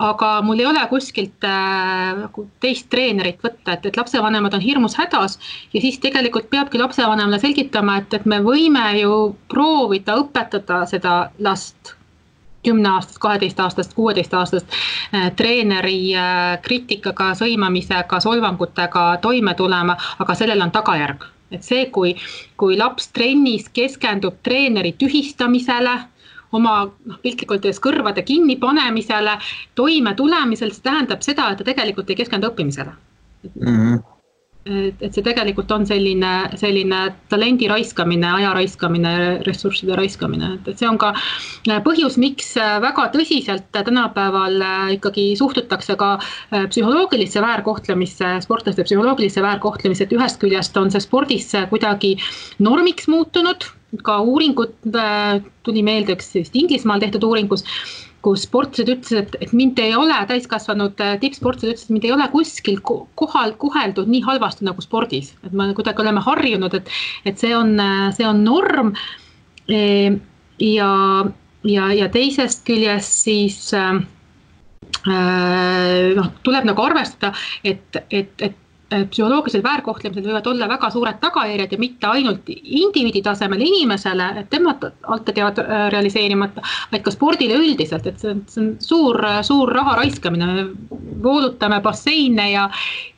[0.00, 2.24] aga mul ei ole kuskilt äh,
[2.64, 5.36] teist treenerit võtta, et, et lapsevanemad on hirmus hädas
[5.74, 9.16] ja siis tegelikult peabki lapsevanemale selgitama, et, et me võime ju
[9.52, 11.94] proovida õpetada seda last
[12.66, 14.66] kümneaastast, kaheteistaastast, kuueteistaastast
[15.14, 21.28] äh, treeneri äh, kriitikaga, sõimamisega, solvangutega toime tulema, aga sellel on tagajärg.
[21.50, 22.12] et see, kui,
[22.56, 25.96] kui laps trennis keskendub treeneri tühistamisele,
[26.52, 29.34] oma noh, piltlikult öeldes kõrvade kinnipanemisele,
[29.74, 33.66] toime tulemisel, see tähendab seda, et ta tegelikult ei keskendu õppimisele mm.
[33.66, 34.09] -hmm
[34.66, 36.98] et, et see tegelikult on selline, selline
[37.32, 39.12] talendi raiskamine, aja raiskamine,
[39.46, 44.92] ressursside raiskamine, et, et see on ka äh, põhjus, miks äh, väga tõsiselt tänapäeval äh,
[44.98, 46.12] ikkagi suhtutakse ka
[46.50, 52.16] psühholoogilisse väärkohtlemisse, sportlaste psühholoogilisse väärkohtlemisse, et ühest küljest on see spordis kuidagi
[52.60, 53.64] normiks muutunud,
[54.06, 54.76] ka uuringud
[55.66, 57.64] tuli meelde üks vist Inglismaal tehtud uuringus
[58.24, 62.14] kus sportlased ütlesid, et, et mind ei ole, täiskasvanud äh, tippsportlased ütlesid, et mind ei
[62.14, 66.90] ole kuskil kohal koheldud nii halvasti nagu spordis, et me kuidagi oleme harjunud, et,
[67.28, 68.94] et see on, äh, see on norm.
[69.70, 69.82] E,
[70.60, 70.92] ja,
[71.64, 74.00] ja, ja teisest küljest siis äh,
[76.16, 77.32] noh, tuleb nagu arvestada,
[77.64, 78.58] et, et, et
[78.90, 84.82] psühholoogilised väärkohtlemised võivad olla väga suured tagajärjed ja mitte ainult indiviidi tasemel inimesele, et temad
[84.86, 89.72] alt jäävad äh, realiseerimata, vaid ka spordile üldiselt, et see on, see on suur, suur
[89.74, 90.50] raha raiskamine.
[90.50, 90.66] me
[91.22, 92.68] voolutame basseine ja,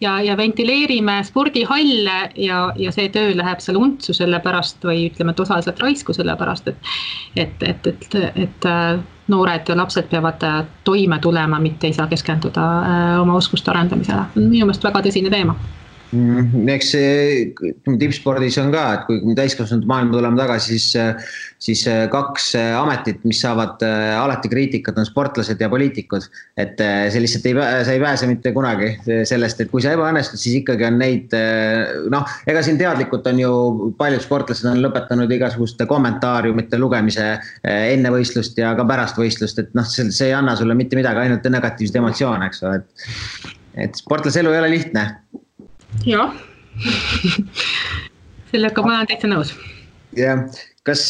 [0.00, 5.32] ja, ja ventileerime spordihalle ja, ja see töö läheb seal untsu selle pärast või ütleme,
[5.32, 6.92] et osaliselt raisku selle pärast, et,
[7.36, 8.70] et, et, et, et
[9.28, 14.22] noored lapsed peavad äh, toime tulema, mitte ei saa keskenduda äh, oma oskuste arendamisele.
[14.34, 15.54] minu meelest väga tõsine teema.
[16.12, 21.22] Eks see tippspordis on ka, et kui täiskasvanud maailma tuleme tagasi, siis,
[21.62, 26.28] siis äh, kaks ametit, mis saavad alati kriitikat, on sportlased ja poliitikud.
[26.60, 26.80] et
[27.12, 28.92] see lihtsalt ei, sa ei pääse mitte kunagi
[29.28, 31.32] sellest, et kui sa ebaõnnestud, siis ikkagi on neid
[32.12, 33.52] noh, ega siin teadlikult on ju
[33.98, 37.32] paljud sportlased on lõpetanud igasuguste kommentaariumite lugemise
[37.64, 41.48] enne võistlust ja ka pärast võistlust, et noh, see ei anna sulle mitte midagi, ainult
[41.52, 43.08] negatiivseid emotsioone, eks ole, et.
[43.86, 45.06] et sportlase elu ei ole lihtne.
[46.08, 46.32] Jah
[48.52, 49.52] sellega ma olen täitsa nõus.
[50.16, 50.46] jah,
[50.86, 51.04] kas,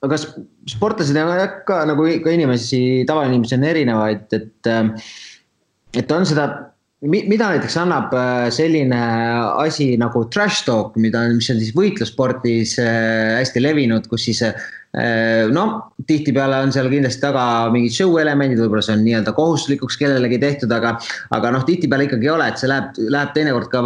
[0.00, 0.28] kas
[0.70, 1.34] sportlased on
[1.68, 4.72] ka nagu ka inimesi, tavainimesi on erinevaid, et,
[5.96, 6.48] et on seda
[7.04, 8.98] mida näiteks annab äh, selline
[9.60, 14.56] asi nagu trash talk, mida, mis on siis võitlusspordis äh, hästi levinud, kus siis äh,
[15.52, 15.64] no
[16.08, 17.42] tihtipeale on seal kindlasti taga
[17.74, 20.94] mingid show elemendid, võib-olla see on nii-öelda kohustuslikuks kellelegi tehtud, aga,
[21.36, 23.82] aga noh, tihtipeale ikkagi ei ole, et see läheb, läheb teinekord ka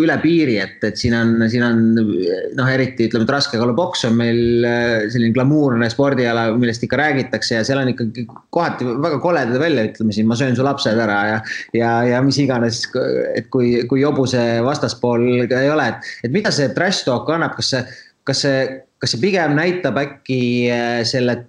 [0.00, 4.66] üle piiri, et, et siin on, siin on noh, eriti ütleme, et raskekaalupoks on meil
[4.66, 10.24] äh, selline glamuurne spordiala, millest ikka räägitakse ja seal on ikkagi kohati väga koledad väljaütlemisi,
[10.28, 11.42] ma söön su lapsed ära ja,
[11.76, 12.84] ja, ja mis iganes,
[13.36, 17.56] et kui, kui jobu see vastaspool ei ole, et, et mida see trash talk annab,
[17.58, 17.84] kas see,
[18.28, 18.64] kas see,
[19.02, 21.40] kas see pigem näitab äkki äh, selle,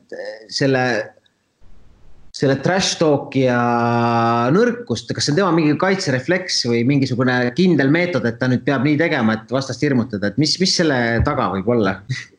[0.49, 0.85] selle
[2.33, 3.59] selle trash talk'i ja
[4.53, 8.87] nõrkust, kas see on tema mingi kaitserefleks või mingisugune kindel meetod, et ta nüüd peab
[8.87, 11.99] nii tegema, et vastast hirmutada, et mis, mis selle taga võib olla?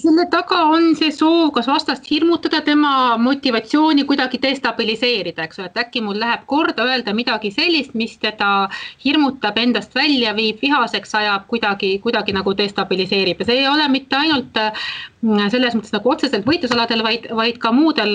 [0.00, 5.80] selle taga on see soov, kas vastast hirmutada, tema motivatsiooni kuidagi destabiliseerida, eks ole, et
[5.84, 8.68] äkki mul läheb korda öelda midagi sellist, mis teda
[9.04, 13.40] hirmutab, endast välja viib, vihaseks ajab, kuidagi, kuidagi nagu destabiliseerib.
[13.40, 17.72] Ja see ei ole mitte ainult mm, selles mõttes nagu otseselt võitlusaladel, vaid, vaid ka
[17.74, 18.14] muudel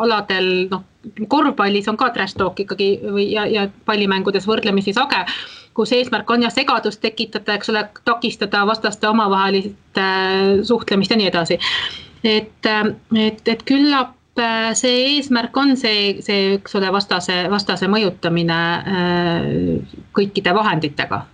[0.00, 0.84] aladel, noh,
[1.32, 5.24] korvpallis on ka trash talk ikkagi või, ja, ja pallimängudes võrdlemisi sage,
[5.74, 11.28] kus eesmärk on jah segadust tekitada, eks ole, takistada vastaste omavahelist äh, suhtlemist ja nii
[11.30, 11.58] edasi.
[12.24, 12.86] et, äh,
[13.26, 18.60] et, et küllap äh, see eesmärk on see, see, eks ole, vastase, vastase mõjutamine
[20.16, 21.24] kõikide vahenditega.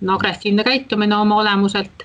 [0.00, 2.04] no agressiivne käitumine oma olemuselt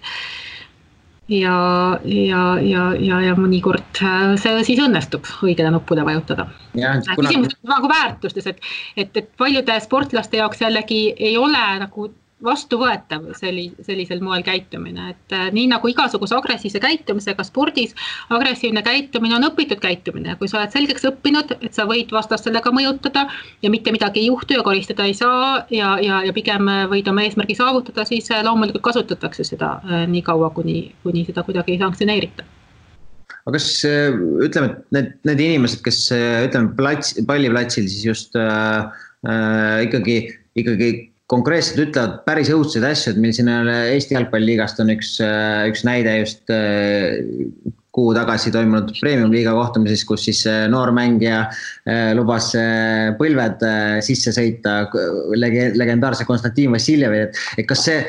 [1.30, 6.48] ja, ja, ja, ja, ja mõnikord äh, see siis õnnestub õigele nuppule vajutada.
[6.74, 8.64] küsimus on nagu väärtustes, et,
[8.98, 12.10] et, et paljude sportlaste jaoks jällegi ei ole nagu
[12.44, 17.96] vastuvõetav selli-, sellisel moel käitumine, et äh, nii nagu igasuguse agressiivse käitumisega spordis,
[18.32, 22.72] agressiivne käitumine on õpitud käitumine, kui sa oled selgeks õppinud, et sa võid vastast sellega
[22.76, 23.26] mõjutada
[23.64, 27.26] ja mitte midagi ei juhtu ja karistada ei saa ja, ja, ja pigem võid oma
[27.28, 31.84] eesmärgi saavutada, siis äh, loomulikult kasutatakse seda äh, nii kaua, kuni, kuni seda kuidagi ei
[31.84, 32.48] sanktsioneerita.
[33.48, 40.18] Aga kas ütleme, et need, need inimesed, kes ütleme plats, palliplatsil siis just äh, ikkagi,
[40.60, 45.18] ikkagi konkreetselt ütlevad päris õudseid asju, et meil siin Eesti Jalgpalliliigast on üks,
[45.70, 47.20] üks näide just äh,
[47.96, 53.66] kuu tagasi toimunud premium-liiga kohtumises, kus siis noor mängija äh, lubas äh, põlved
[54.06, 54.82] sisse sõita
[55.38, 58.00] lege-, legendaarse Konstantin Vassiljevi, et, et kas see,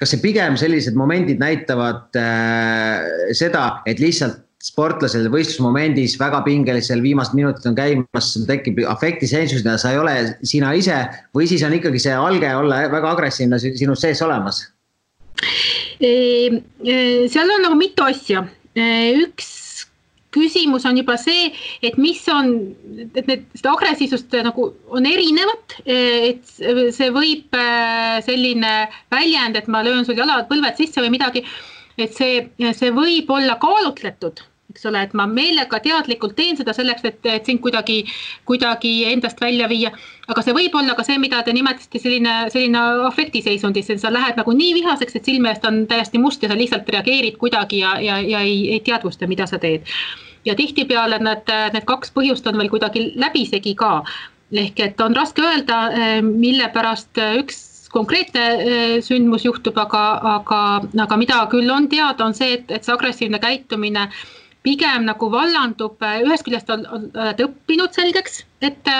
[0.00, 7.36] kas see pigem sellised momendid näitavad äh, seda, et lihtsalt sportlasel võistlusmomendis väga pingelisel, viimased
[7.38, 10.96] minutid on käimas, tekib afektiseisus ja sa ei ole sina ise
[11.36, 14.64] või siis on ikkagi see alge olla väga agressiivne sinus sees olemas?
[16.00, 18.42] seal on nagu mitu asja,
[18.76, 19.54] üks
[20.36, 21.48] küsimus on juba see,
[21.84, 22.50] et mis on,
[23.14, 26.42] et need, seda agressiivsust nagu on erinevat, et
[26.92, 27.56] see võib
[28.26, 28.74] selline
[29.14, 31.46] väljend, et ma löön sul jalad, põlved sisse või midagi,
[31.96, 32.44] et see,
[32.76, 34.44] see võib olla kaalutletud
[34.76, 38.02] eks ole, et ma meelega teadlikult teen seda selleks, et, et sind kuidagi,
[38.48, 39.92] kuidagi endast välja viia.
[40.26, 44.38] aga see võib olla ka see, mida te nimetasite, selline, selline afektiseisundis, et sa lähed
[44.40, 47.96] nagu nii vihaseks, et silme eest on täiesti must ja sa lihtsalt reageerid kuidagi ja,
[48.02, 49.86] ja, ja ei, ei teadvusta, mida sa teed.
[50.46, 54.02] ja tihtipeale need, need kaks põhjust on veel kuidagi läbisegi ka.
[54.52, 55.78] ehk et on raske öelda,
[56.22, 60.02] mille pärast üks konkreetne sündmus juhtub, aga,
[60.36, 60.58] aga,
[61.06, 64.10] aga mida küll on teada, on see, et, et see agressiivne käitumine
[64.66, 68.90] pigem nagu vallandub, ühest küljest oled õppinud selgeks, et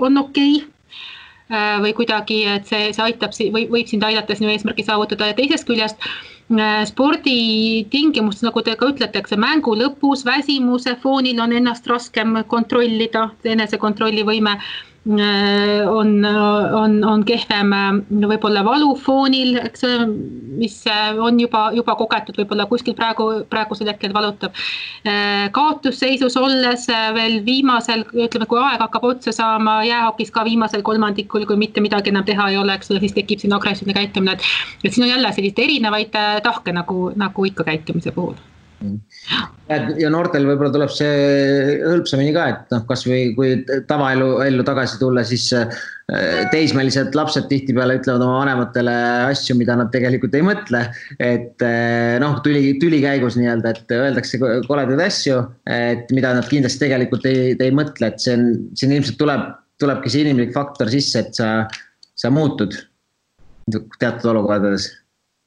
[0.00, 0.74] on okei okay
[1.52, 5.26] Äh, või kuidagi, et see, see aitab, või võib sind aidata sinu eesmärki saavutada.
[5.28, 8.88] Ja teisest küljest äh, sporditingimustes, nagu te ka
[9.28, 17.24] see mängu lõpus väsimuse foonil on ennast raskem kontrollida, enesekontrolli võime Äh, on, on, on
[17.28, 17.88] kehvem äh,
[18.24, 19.84] võib-olla valufoonil, eks
[20.56, 24.56] mis äh, on juba, juba kogetud, võib-olla kuskil praegu, praegusel hetkel valutab.
[25.52, 31.60] kaotusseisus olles veel viimasel, ütleme, kui aeg hakkab otsa saama jäähokis ka viimasel kolmandikul, kui
[31.60, 34.48] mitte midagi enam teha ei ole, eks ole, siis tekib siin agressiivne käitumine, et,
[34.84, 38.40] et siin on jälle selliseid erinevaid tahke nagu, nagu ikka käitumise puhul
[39.98, 43.54] ja noortel võib-olla tuleb see hõlpsamini ka, et noh, kasvõi kui
[43.88, 45.72] tavaelu, ellu tagasi tulla, siis äh,
[46.52, 48.94] teismelised lapsed tihtipeale ütlevad oma vanematele
[49.30, 50.84] asju, mida nad tegelikult ei mõtle.
[51.18, 55.40] et äh, noh, tüli, tüli käigus nii-öelda, et öeldakse koledaid asju,
[55.72, 59.48] et mida nad kindlasti tegelikult ei, ei mõtle, et see on, siin ilmselt tuleb,
[59.80, 61.54] tulebki see inimlik faktor sisse, et sa,
[62.14, 62.76] sa muutud
[63.96, 64.90] teatud olukordades.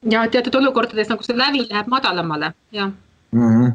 [0.09, 2.89] ja teatud olukordades nagu see lävi läheb madalamale, jah
[3.31, 3.49] mm.
[3.49, 3.71] -hmm.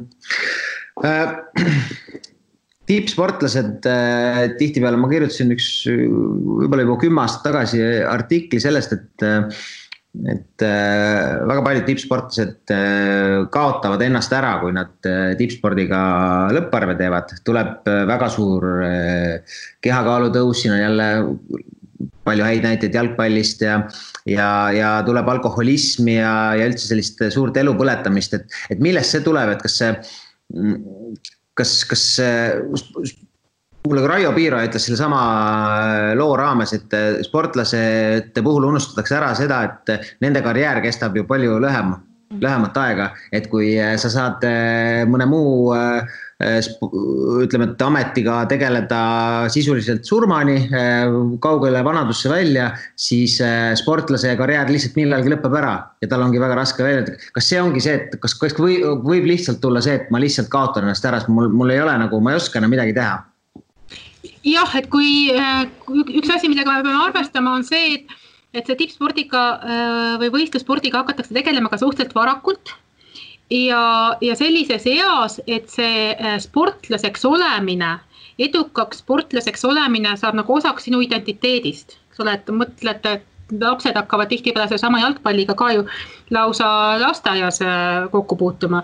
[1.03, 1.29] Äh,
[2.87, 9.25] tippsportlased äh, tihtipeale, ma kirjutasin üks võib-olla juba kümme aastat tagasi artikli sellest, et
[10.29, 16.01] et äh, väga paljud tippsportlased äh, kaotavad ennast ära, kui nad äh, tippspordiga
[16.53, 21.09] lõpparve teevad, tuleb äh, väga suur äh, kehakaalu tõus, siin on jälle
[22.29, 23.81] palju häid näiteid jalgpallist ja,
[24.29, 29.25] ja, ja tuleb alkoholism ja, ja üldse sellist suurt elu põletamist, et, et millest see
[29.25, 29.91] tuleb, et kas see,
[31.59, 33.19] kas, kas see
[33.89, 35.23] mulle ka Raio Piiro ütles sellesama
[36.19, 41.97] loo raames, et sportlasete puhul unustatakse ära seda, et nende karjäär kestab ju palju lühem,
[42.43, 44.47] lühemat aega, et kui sa saad
[45.11, 49.01] mõne muu äh, Äh, ütleme, et ametiga tegeleda
[49.53, 56.11] sisuliselt surmani, äh, kaugele vanadusse välja, siis äh, sportlase karjäär lihtsalt millalgi lõpeb ära ja
[56.11, 59.63] tal ongi väga raske välja, kas see ongi see, et kas, kas või, võib lihtsalt
[59.63, 62.35] tulla see, et ma lihtsalt kaotan ennast ära, sest mul, mul ei ole nagu, ma
[62.35, 63.23] ei oska enam midagi teha?
[64.47, 68.21] jah, et kui üks asi, millega me peame arvestama, on see, et
[68.53, 69.43] et see tippspordiga
[70.21, 72.75] või võistlusspordiga hakatakse tegelema ka suhteliselt varakult
[73.51, 77.99] ja, ja sellises eas, et see äh, sportlaseks olemine,
[78.39, 83.29] edukaks sportlaseks olemine saab nagu osaks sinu identiteedist, eks ole, et mõtled, et
[83.61, 85.83] lapsed hakkavad tihtipeale sedasama jalgpalliga ka ju
[86.31, 86.69] lausa
[87.01, 88.83] lasteaias äh, kokku puutuma.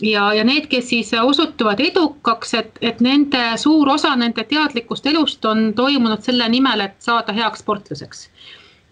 [0.00, 5.44] Ja, ja need, kes siis osutuvad edukaks, et, et nende suur osa nende teadlikust elust
[5.44, 8.28] on toimunud selle nimel, et saada heaks sportlaseks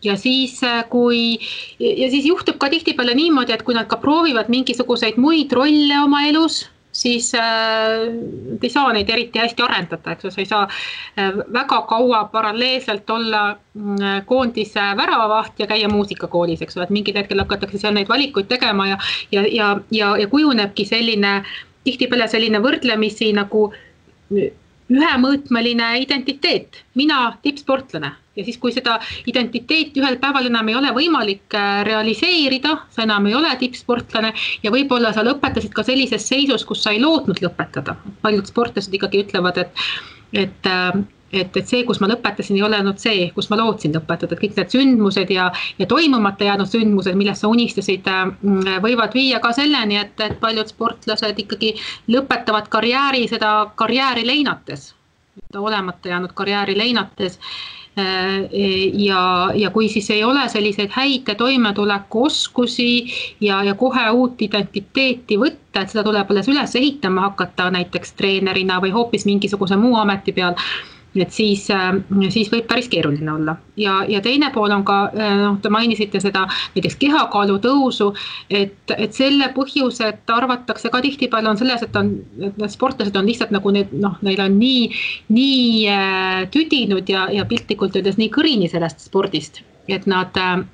[0.05, 1.39] ja siis, äh, kui
[1.81, 6.25] ja siis juhtub ka tihtipeale niimoodi, et kui nad ka proovivad mingisuguseid muid rolle oma
[6.29, 6.65] elus,
[6.95, 7.43] siis äh,
[8.63, 10.63] ei saa neid eriti hästi arendada, eks ju, sa ei saa
[11.19, 17.19] äh, väga kaua paralleelselt olla äh, koondise väravavaht ja käia muusikakoolis, eks ole, et mingil
[17.19, 18.99] hetkel hakatakse seal neid valikuid tegema ja,
[19.33, 21.41] ja, ja, ja, ja kujunebki selline
[21.85, 23.69] tihtipeale selline võrdlemisi nagu
[24.93, 28.99] ühemõõtmeline identiteet, mina tippsportlane ja siis, kui seda
[29.31, 34.33] identiteeti ühel päeval enam ei ole võimalik äh, realiseerida, sa enam ei ole tippsportlane
[34.65, 37.97] ja võib-olla sa lõpetasid ka sellises seisus, kus sa ei lootnud lõpetada.
[38.23, 39.85] paljud sportlased ikkagi ütlevad, et,
[40.45, 40.93] et äh,
[41.41, 44.43] et, et see, kus ma lõpetasin, ei ole olnud see, kus ma lootsin lõpetada, et
[44.43, 49.53] kõik need sündmused ja, ja toimumata jäänud sündmused, millest sa unistasid, äh, võivad viia ka
[49.57, 51.75] selleni, et, et paljud sportlased ikkagi
[52.15, 54.93] lõpetavad karjääri seda karjääri leinates,
[55.59, 57.41] olemata jäänud karjääri leinates.
[57.95, 58.51] Äh,
[58.99, 62.89] ja, ja kui siis ei ole selliseid häid toimetulekuoskusi
[63.41, 68.81] ja, ja kohe uut identiteeti võtta, et seda tuleb alles üles ehitama hakata näiteks treenerina
[68.83, 70.59] või hoopis mingisuguse muu ameti peal
[71.23, 71.93] et siis, äh,
[72.35, 73.57] siis võib päris keeruline olla.
[73.81, 78.11] Ja, ja teine pool on ka äh, noh, te mainisite seda näiteks kehakaalu tõusu,
[78.51, 83.29] et, et selle põhjused arvatakse ka tihtipeale on selles, et on, et need sportlased on
[83.29, 84.89] lihtsalt nagu need noh, neil on nii,
[85.35, 90.65] nii äh, tüdinud ja, ja piltlikult öeldes nii kõrini sellest spordist et nad äh,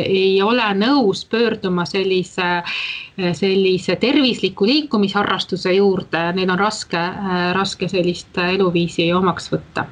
[0.00, 7.88] ei ole nõus pöörduma sellise, äh, sellise tervisliku liikumisharrastuse juurde, neil on raske äh,, raske
[7.88, 9.88] sellist eluviisi omaks võtta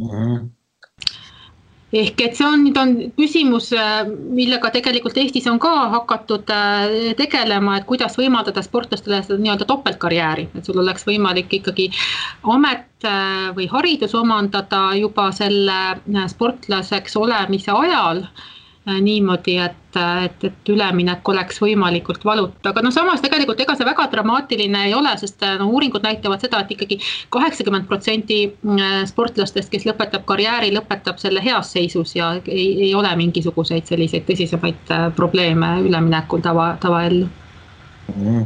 [0.00, 0.10] mm.
[0.10, 0.53] -hmm
[1.94, 7.12] ehk et see on, nüüd on küsimus, äh, millega tegelikult Eestis on ka hakatud äh,
[7.18, 11.90] tegelema, et kuidas võimaldada sportlastele seda nii-öelda topeltkarjääri, et sul oleks võimalik ikkagi
[12.56, 18.24] amet äh, või haridus omandada juba selle sportlaseks olemise ajal
[18.84, 24.04] niimoodi, et, et, et üleminek oleks võimalikult valutu, aga noh, samas tegelikult ega see väga
[24.12, 26.98] dramaatiline ei ole, sest no uuringud näitavad seda, et ikkagi
[27.32, 33.14] kaheksakümmend protsenti äh, sportlastest, kes lõpetab karjääri, lõpetab selle heas seisus ja ei, ei ole
[33.22, 37.30] mingisuguseid selliseid tõsisemaid äh, probleeme üleminekul tava, tavaellu.
[38.14, 38.44] Mm..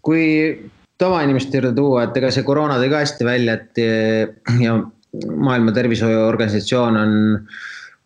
[0.00, 0.24] kui
[0.96, 3.84] tavainimeste juurde tuua, et ega see koroona tõi ka hästi välja, et
[4.64, 4.78] ja
[5.36, 7.12] Maailma Tervishoiuorganisatsioon on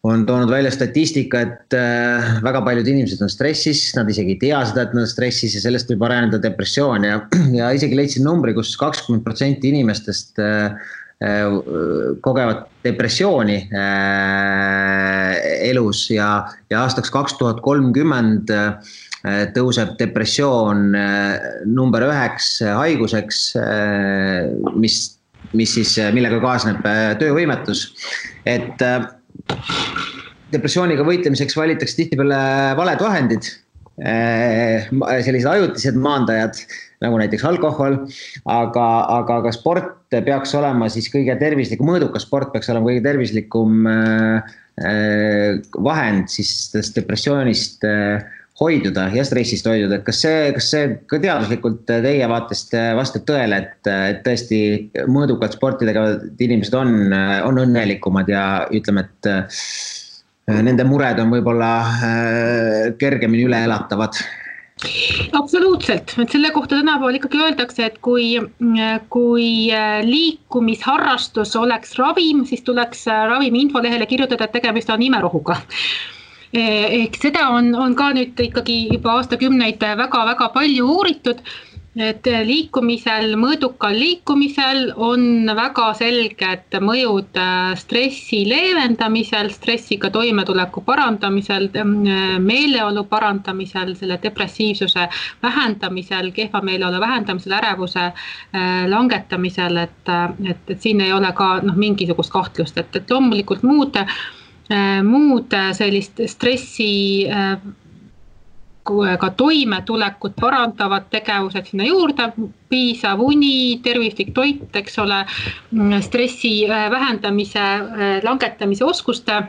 [0.03, 4.62] on toonud välja statistika, et äh, väga paljud inimesed on stressis, nad isegi ei tea
[4.68, 7.20] seda, et nad on stressis ja sellest võib areneda depressioon ja,
[7.59, 10.80] ja isegi leidsin numbri kus, kus kakskümmend protsenti inimestest äh,
[11.20, 11.61] äh,
[12.24, 13.59] kogevad depressiooni
[15.68, 16.32] elus ja,
[16.72, 18.48] ja aastaks kaks tuhat kolmkümmend
[19.53, 20.94] tõuseb depressioon
[21.68, 23.42] number üheks haiguseks,
[24.80, 24.96] mis,
[25.53, 26.80] mis siis, millega kaasneb
[27.20, 27.90] töövõimetus,
[28.48, 28.80] et
[30.55, 32.39] depressiooniga võitlemiseks valitakse tihtipeale
[32.78, 33.51] valed vahendid,
[34.03, 34.89] eh,
[35.24, 36.62] sellised ajutised maandajad
[37.01, 37.97] nagu näiteks alkohol,
[38.51, 38.89] aga,
[39.20, 44.53] aga ka sport peaks olema siis kõige tervislikum, mõõdukas sport peaks olema kõige tervislikum eh,
[44.85, 47.87] eh, vahend siis sellest depressioonist
[48.61, 53.62] hoiduda ja stressist hoiduda, et kas see, kas see ka teaduslikult teie vaatest vastab tõele,
[53.64, 54.61] et, et tõesti
[55.08, 56.92] mõõdukalt sporti tegevad inimesed on,
[57.48, 58.44] on õnnelikumad ja
[58.76, 59.32] ütleme, et
[60.58, 64.20] nende mured on võib-olla äh, kergemini üleelatavad?
[65.36, 68.32] Absoluutselt, et selle kohta tänapäeval ikkagi öeldakse, et kui,
[69.12, 75.61] kui äh, liikumisharrastus oleks ravim, siis tuleks äh, ravimi infolehele kirjutada, et tegemist on imerohuga
[76.53, 81.42] ehk seda on, on ka nüüd ikkagi juba aastakümneid väga-väga palju uuritud.
[81.98, 92.38] Et liikumisel, mõõdukal liikumisel on väga selged mõjud äh, stressi leevendamisel, stressiga toimetuleku parandamisel, äh,
[92.38, 95.09] meeleolu parandamisel, selle depressiivsuse
[95.42, 100.14] vähendamisel, kehva meeleolu vähendamisel, ärevuse äh, langetamisel, et,
[100.46, 103.98] et, et siin ei ole ka noh, mingisugust kahtlust, et, et loomulikult muud
[105.03, 106.91] muud sellist stressi
[109.18, 112.31] ka toimetulekut parandavad tegevused sinna juurde,
[112.71, 115.25] piisav uni, tervislik toit, eks ole,
[116.03, 119.43] stressi äh, vähendamise, äh, langetamise oskuste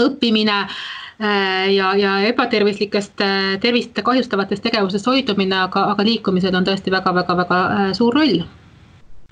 [0.00, 3.24] õppimine äh, ja, ja ebatervislikest,
[3.60, 8.40] tervist kahjustavatest tegevusest hoidumine, aga, aga liikumisel on tõesti väga-väga-väga suur roll.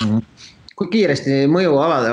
[0.03, 0.19] Mm.
[0.19, 2.13] -hmm kui kiiresti mõju avada,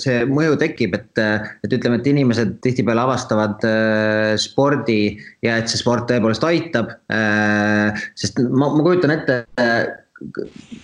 [0.00, 1.22] see mõju tekib, et,
[1.66, 7.94] et ütleme, et inimesed tihtipeale avastavad äh, spordi ja et see sport tõepoolest aitab äh,.
[8.18, 9.86] sest ma, ma kujutan ette äh,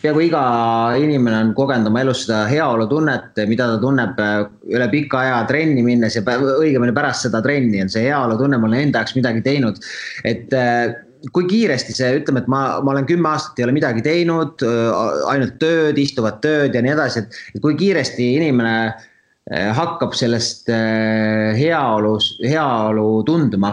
[0.03, 0.43] peaaegu iga
[1.01, 4.35] inimene on kogenud oma elus seda heaolutunnet, mida ta tunneb äh,
[4.75, 8.89] üle pika aja trenni minnes ja õigemini pärast seda trenni on see heaolutunne, ma olen
[8.89, 9.81] enda jaoks midagi teinud,
[10.29, 10.99] et äh,
[11.31, 14.65] kui kiiresti see, ütleme, et ma, ma olen kümme aastat ei ole midagi teinud,
[15.31, 18.77] ainult tööd, istuvat tööd ja nii edasi, et, kui kiiresti inimene
[19.75, 22.13] hakkab sellest heaolu,
[22.47, 23.73] heaolu tundma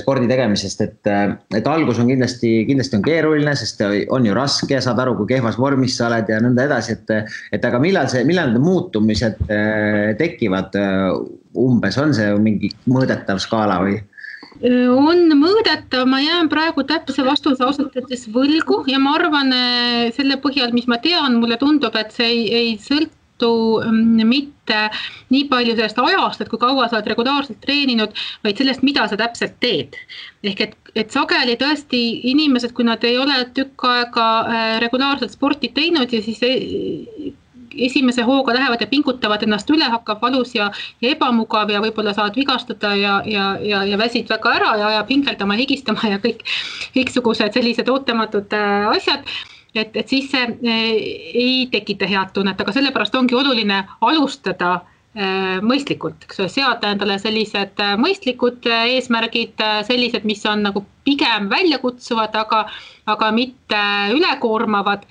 [0.00, 1.10] spordi tegemisest, et,
[1.54, 5.60] et algus on kindlasti, kindlasti on keeruline, sest on ju raske, saad aru, kui kehvas
[5.62, 7.14] vormis sa oled ja nõnda edasi, et,
[7.54, 9.46] et aga millal see, millal need muutumised
[10.18, 10.74] tekivad
[11.54, 14.02] umbes, on see mingi mõõdetav skaala või?
[14.62, 19.52] On mõõdetav, ma jään praegu täpse vastuse ausalt öeldes võlgu ja ma arvan
[20.14, 23.50] selle põhjal, mis ma tean, mulle tundub, et see ei, ei sõltu
[23.82, 24.78] mm, mitte
[25.34, 28.14] nii palju sellest ajast, et kui kaua sa oled regulaarselt treeninud,
[28.46, 29.98] vaid sellest, mida sa täpselt teed.
[30.46, 34.28] ehk et, et sageli tõesti inimesed, kui nad ei ole tükk aega
[34.84, 36.40] regulaarselt sporti teinud ja siis
[37.76, 40.70] esimese hooga lähevad ja pingutavad ennast üle, hakkab valus ja,
[41.02, 45.12] ja ebamugav ja võib-olla saad vigastada ja, ja, ja, ja väsid väga ära ja ajab
[45.14, 46.44] hingeldama, higistama ja kõik,
[46.94, 49.28] kõiksugused sellised ootamatud äh, asjad.
[49.74, 50.82] Et, et siis see äh,
[51.44, 57.18] ei tekita head tunnet, aga sellepärast ongi oluline alustada äh, mõistlikult, eks ole, seada endale
[57.22, 62.66] sellised mõistlikud eesmärgid, sellised, mis on nagu pigem väljakutsuvad, aga,
[63.10, 63.80] aga mitte
[64.14, 65.08] ülekoormavad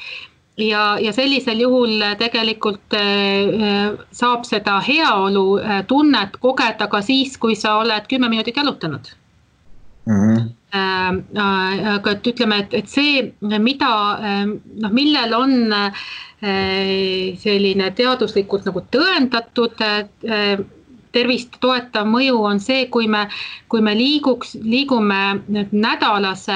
[0.58, 7.56] ja, ja sellisel juhul tegelikult äh, saab seda heaolu äh, tunnet kogeda ka siis, kui
[7.56, 9.16] sa oled kümme minutit jalutanud
[10.06, 10.20] mm.
[10.20, 13.90] -hmm aga et ütleme, et, et see, mida
[14.82, 15.52] noh, millel on
[17.44, 19.84] selline teaduslikult nagu tõendatud
[21.14, 23.28] tervist toetav mõju on see, kui me,
[23.72, 25.22] kui me liiguks, liigume
[25.72, 26.48] nädalas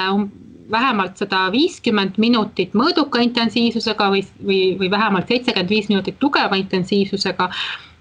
[0.71, 7.49] vähemalt sada viiskümmend minutit mõõduka intensiivsusega või, või, või vähemalt seitsekümmend viis minutit tugeva intensiivsusega.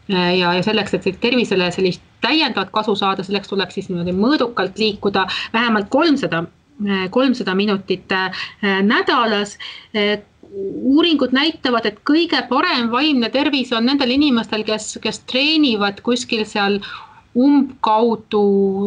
[0.09, 5.25] Ja, ja selleks, et tervisele sellist täiendavat kasu saada, selleks tuleks siis niimoodi mõõdukalt liikuda
[5.53, 6.45] vähemalt kolmsada,
[7.11, 8.15] kolmsada minutit
[8.87, 9.57] nädalas.
[10.87, 16.79] Uuringud näitavad, et kõige parem vaimne tervis on nendel inimestel, kes, kes treenivad kuskil seal
[17.37, 18.43] umbkaudu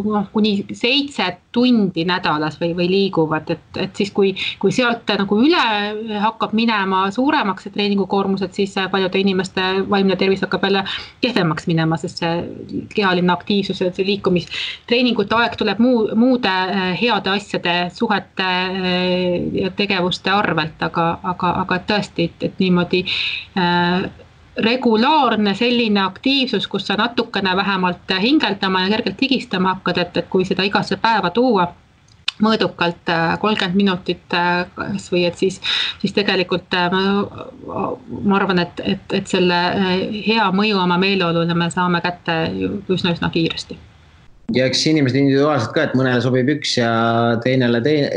[0.06, 5.40] noh, kuni seitse tundi nädalas või, või liiguvad, et, et siis, kui, kui sealt nagu
[5.42, 10.84] üle hakkab minema suuremaks see treeningukoormus, et siis paljude inimeste vaimne tervis hakkab jälle
[11.24, 17.34] kehvemaks minema, sest see kehaline aktiivsus ja see liikumistreeningute aeg tuleb muu, muude eh, heade
[17.34, 18.50] asjade, suhete
[18.94, 23.06] eh, ja tegevuste arvelt, aga, aga, aga tõesti, et, et niimoodi
[23.58, 24.10] äh,
[24.58, 30.46] regulaarne selline aktiivsus, kus sa natukene vähemalt hingeldama ja kergelt higistama hakkad, et, et kui
[30.46, 31.68] seda igasse päeva tuua
[32.44, 35.60] mõõdukalt äh, kolmkümmend minutit äh, kasvõi, et siis,
[36.00, 39.60] siis tegelikult äh, ma, ma arvan, et, et, et selle
[40.28, 42.42] hea mõju oma meeleolule me saame kätte
[42.90, 43.78] üsna-üsna kiiresti
[44.56, 46.90] ja eks inimesed individuaalselt ka, et mõnele sobib üks ja
[47.44, 48.10] teinele teine,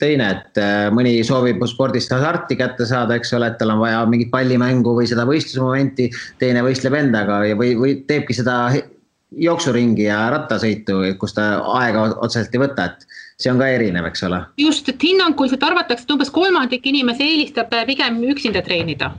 [0.00, 4.04] teine, et äh, mõni soovib spordist hasarti kätte saada, eks ole, et tal on vaja
[4.10, 6.10] mingit pallimängu või seda võistlusmomenti,
[6.42, 8.58] teine võistleb endaga ja, või, või teebki seda
[9.38, 14.24] jooksuringi ja rattasõitu, kus ta aega otseselt ei võta, et see on ka erinev, eks
[14.28, 14.40] ole.
[14.60, 19.12] just, et hinnanguliselt arvatakse, et umbes kolmandik inimesi eelistab pigem üksinda treenida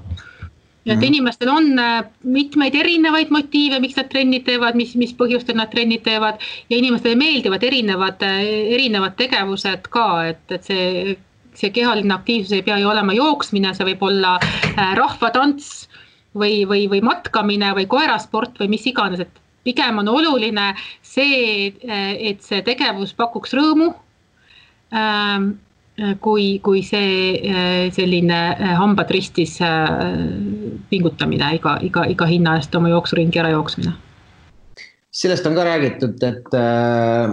[0.86, 1.08] ja et mhm.
[1.08, 6.00] inimestel on äh, mitmeid erinevaid motiive, miks nad trenni teevad, mis, mis põhjustel nad trenni
[6.06, 8.40] teevad ja inimestele meeldivad erinevad, äh,
[8.78, 11.18] erinevad tegevused ka, et, et see,
[11.60, 15.90] see kehaline aktiivsus ei pea ju olema jooksmine, see võib olla äh, rahvatants
[16.38, 20.72] või, või, või matkamine või koerasport või mis iganes, et pigem on oluline
[21.04, 23.90] see, et see tegevus pakuks rõõmu
[24.96, 25.69] ähm, Äh,
[26.22, 29.58] kui, kui see äh, selline äh, hambad ristis
[30.90, 33.96] pingutamine iga, iga, iga hinna eest oma jooksuringi ära jooksmine?
[35.20, 37.32] Sellest on ka räägitud, et äh,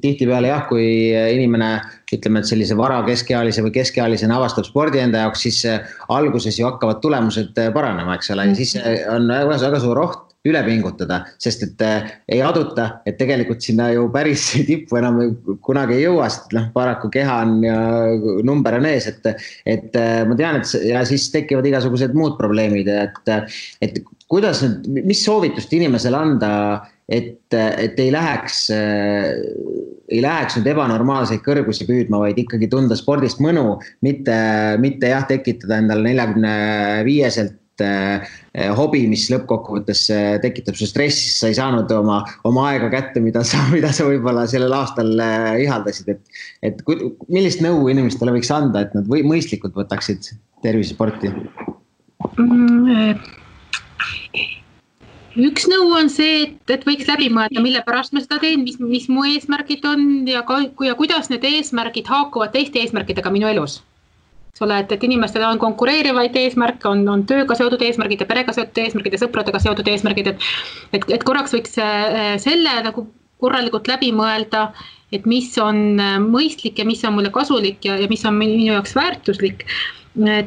[0.00, 1.74] tihtipeale jah, kui inimene
[2.12, 6.66] ütleme, et sellise vara keskealise või keskealisena avastab spordi enda jaoks, siis äh, alguses ju
[6.70, 8.74] hakkavad tulemused paranema, eks ole, ja siis
[9.12, 13.88] on väga, väga suur oht üle pingutada, sest et äh, ei aduta, et tegelikult sinna
[13.92, 15.20] ju päris tippu enam
[15.62, 17.76] kunagi ei jõua, sest noh, paraku keha on ja
[18.46, 19.30] number on ees, et,
[19.70, 23.32] et äh, ma tean, et ja siis tekivad igasugused muud probleemid, et,
[23.86, 26.52] et kuidas nüüd, mis soovitust inimesele anda,
[27.06, 29.30] et, et ei läheks äh,
[30.12, 34.34] ei läheks nüüd ebanormaalseid kõrgusi püüdma, vaid ikkagi tunda spordist mõnu, mitte,
[34.82, 36.54] mitte jah, tekitada endale neljakümne
[37.06, 37.61] viieselt
[38.76, 43.44] hobi, mis lõppkokkuvõttes eh, tekitab su stressi, sa ei saanud oma, oma aega kätte, mida
[43.46, 46.40] sa, mida sa võib-olla sellel aastal eh, ihaldasid, et.
[46.62, 46.82] et
[47.32, 51.32] millist nõu inimestele võiks anda, et nad või mõistlikult võtaksid tervisesporti
[52.36, 53.22] mm,?
[55.42, 58.76] üks nõu on see, et, et võiks läbi mõelda, mille pärast ma seda teen, mis,
[58.80, 63.80] mis mu eesmärgid on ja ka, ja kuidas need eesmärgid haakuvad teiste eesmärkidega minu elus
[64.52, 68.52] eks ole, et, et inimestel on konkureerivaid eesmärke, on, on tööga seotud eesmärgid ja perega
[68.52, 70.44] seotud eesmärgid ja sõpradega seotud eesmärgid, et
[70.92, 73.06] et, et korraks võiks äh, selle nagu
[73.40, 74.68] korralikult läbi mõelda,
[75.12, 78.68] et mis on äh, mõistlik ja mis on mulle kasulik ja, ja mis on minu
[78.74, 79.64] jaoks väärtuslik.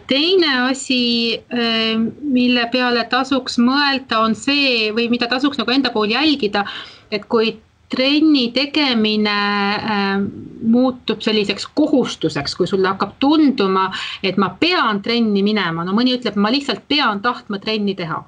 [0.06, 6.14] teine asi, äh, mille peale tasuks mõelda, on see või mida tasuks nagu enda pool
[6.14, 6.68] jälgida,
[7.10, 7.56] et kui
[7.90, 9.36] trenni tegemine
[9.76, 10.22] äh,
[10.66, 13.90] muutub selliseks kohustuseks, kui sulle hakkab tunduma,
[14.24, 18.24] et ma pean trenni minema, no mõni ütleb, ma lihtsalt pean tahtma trenni teha.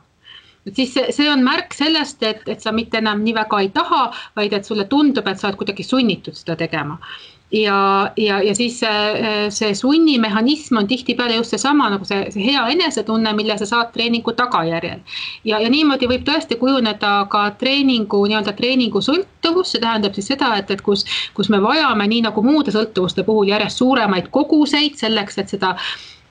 [0.76, 4.53] Siis see on märk sellest, et, et sa mitte enam nii väga ei taha, vaid
[4.53, 6.99] et sulle tundub, et sa oled kuidagi sunnitud seda tegema
[7.52, 12.64] ja, ja, ja siis see, see sunnimehhanism on tihtipeale just seesama nagu see, see hea
[12.74, 15.00] enesetunne, mille sa saad treeningu tagajärjel.
[15.45, 20.54] ja, ja niimoodi võib tõesti kujuneda ka treeningu nii-öelda treeningu sõltuvus, see tähendab siis seda,
[20.60, 25.39] et, et kus, kus me vajame nii nagu muude sõltuvuste puhul järjest suuremaid koguseid selleks,
[25.39, 25.76] et seda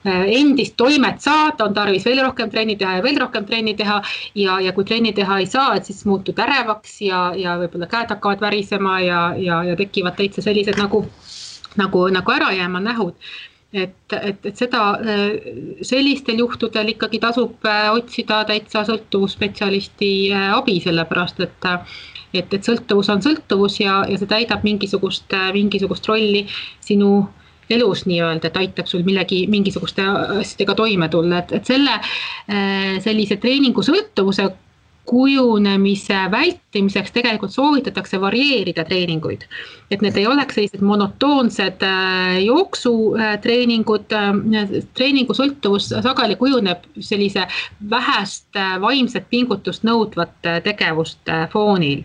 [0.05, 4.01] endist toimet saada, on tarvis veel rohkem trenni teha ja veel rohkem trenni teha.
[4.35, 8.13] Ja, ja kui trenni teha ei saa, et siis muutud ärevaks ja, ja võib-olla käed
[8.13, 11.03] hakkavad värisema ja, ja, ja tekivad täitsa sellised nagu,
[11.77, 13.15] nagu, nagu ärajääma nähud.
[13.73, 15.23] Et, et, et seda äh,
[15.85, 20.11] sellistel juhtudel ikkagi tasub äh, otsida täitsa sõltuvusspetsialisti
[20.55, 21.67] abi, sellepärast et
[22.33, 26.45] et, et sõltuvus on sõltuvus ja, ja see täidab mingisugust, mingisugust rolli
[26.83, 27.27] sinu
[27.69, 30.05] elus nii-öelda, et aitab sul millegi, mingisuguste
[30.39, 34.49] asjadega toime tulla, et, et selle äh, sellise treeningu sõltuvuse
[35.07, 39.41] kujunemise vältimiseks tegelikult soovitatakse varieerida treeninguid.
[39.91, 47.47] et need ei oleks sellised monotoonsed äh, jooksutreeningud, äh, treeningusõltuvus sageli kujuneb sellise
[47.89, 52.03] vähest äh, vaimset pingutust nõudvate tegevuste foonil.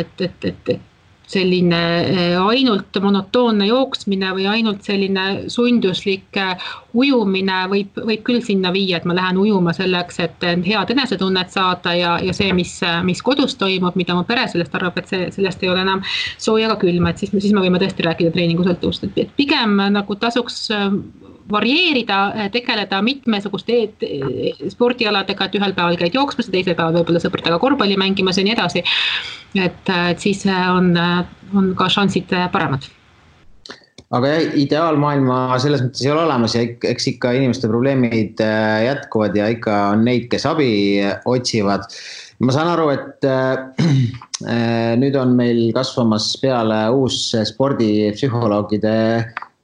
[0.00, 0.95] et, et, et, et
[1.26, 6.66] selline eh, ainult monotoonne jooksmine või ainult selline sunduslik eh,
[6.96, 11.94] ujumine võib, võib küll sinna viia, et ma lähen ujuma selleks, et head enesetunnet saada
[11.98, 15.64] ja, ja see, mis, mis kodus toimub, mida mu pere sellest arvab, et see, sellest
[15.64, 16.04] ei ole enam
[16.38, 20.66] sooja ega külma, et siis, siis me võime tõesti rääkida treeningusõltuvust, et pigem nagu tasuks
[21.50, 23.82] varieerida, tegeleda mitmesuguste
[24.72, 28.56] spordialadega, et ühel päeval käid jooksmas ja teisel päeval võib-olla sõpradega korvpalli mängimas ja nii
[28.56, 28.82] edasi.
[29.62, 30.92] Et, et siis on,
[31.56, 32.86] on ka šansid paremad
[34.14, 39.34] aga jah, ideaalmaailma selles mõttes ei ole olemas ja eks ikka inimeste probleemid äh, jätkuvad
[39.38, 40.70] ja ikka on neid, kes abi
[41.26, 41.88] otsivad.
[42.38, 48.96] ma saan aru, et äh, nüüd on meil kasvamas peale uus spordipsühholoogide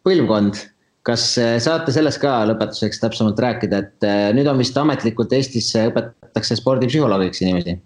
[0.03, 0.67] põlvkond
[1.07, 5.73] kas äh, saate sellest ka lõpetuseks täpsemalt rääkida, et äh, nüüd on vist ametlikult Eestis
[5.79, 7.79] õpetatakse spordipsühholoogiks inimesi?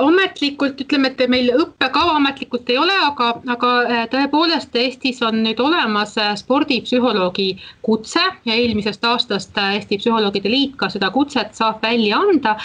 [0.00, 5.60] Ametlikult ütleme, et meil õppekava ametlikult ei ole, aga, aga äh, tõepoolest Eestis on nüüd
[5.60, 7.48] olemas spordipsühholoogi
[7.86, 12.56] kutse ja eelmisest aastast Eesti Psühholoogide Liit ka seda kutset saab välja anda.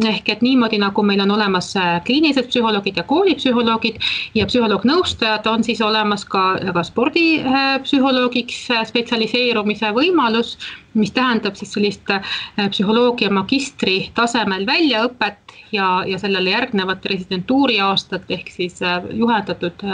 [0.00, 3.98] Ehk et niimoodi, nagu meil on olemas äh, kliinilised psühholoogid ja koolipsühholoogid
[4.34, 10.54] ja psühholoog-nõustajad, on siis olemas ka, ka spordipsühholoogiks äh, spetsialiseerumise võimalus,
[10.96, 12.24] mis tähendab siis sellist äh,
[12.72, 15.41] psühholoogia magistri tasemel väljaõpet
[15.72, 19.84] ja, ja sellele järgnevat residentuuri aastat ehk siis juhendatud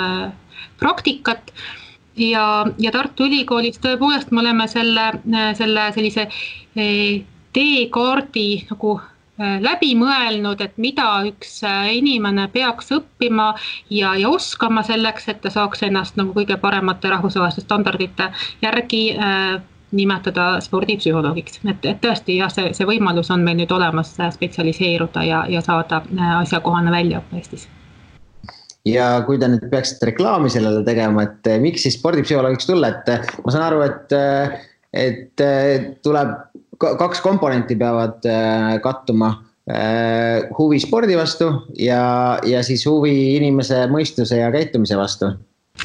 [0.80, 1.52] praktikat
[2.16, 5.12] ja, ja Tartu Ülikoolis tõepoolest me oleme selle,
[5.58, 6.28] selle sellise
[7.54, 8.98] teekaardi nagu
[9.38, 13.52] Äh, läbi mõelnud, et mida üks äh, inimene peaks õppima
[13.94, 18.32] ja, ja oskama selleks, et ta saaks ennast nagu kõige paremate rahvusvaheliste standardite
[18.64, 19.60] järgi äh,
[19.92, 25.24] nimetada spordipsühholoogiks, et, et tõesti jah, see, see võimalus on meil nüüd olemas äh, spetsialiseeruda
[25.24, 26.02] ja, ja saada
[26.40, 27.68] asjakohane väljaõpe Eestis
[28.88, 33.52] ja kui te nüüd peaksite reklaami sellele tegema, et miks siis spordipsühholoogiks tulla, et ma
[33.52, 34.14] saan aru, et,
[34.96, 35.44] et
[36.04, 36.36] tuleb
[36.78, 39.34] kaks komponenti peavad äh, kattuma.
[39.68, 45.34] Äh, huvi spordi vastu ja, ja siis huvi inimese mõistuse ja käitumise vastu.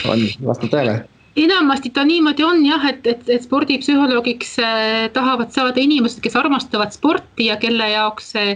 [0.07, 0.93] on, vastab tõele?
[1.35, 6.93] Enamasti ta niimoodi on jah, et, et, et spordipsühholoogiks äh, tahavad saada inimesed, kes armastavad
[6.93, 8.55] sporti ja kelle jaoks see,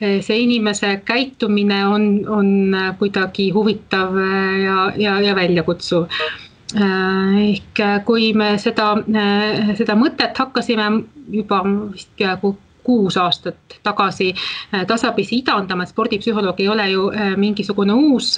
[0.00, 4.18] see inimese käitumine on, on kuidagi huvitav
[4.64, 6.10] ja, ja, ja väljakutsuv.
[6.76, 8.96] Ehk kui me seda,
[9.78, 10.88] seda mõtet hakkasime
[11.30, 11.60] juba
[11.94, 12.56] vist peaaegu
[12.86, 14.32] kuus aastat tagasi
[14.86, 17.06] tasapisi idandama, et spordipsühholoog ei ole ju
[17.38, 18.34] mingisugune uus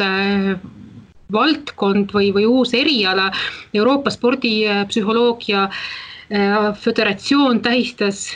[1.33, 3.31] valdkond või, või uus eriala.
[3.74, 5.68] Euroopa Spordipsühholoogia
[6.83, 8.26] Föderatsioon tähistas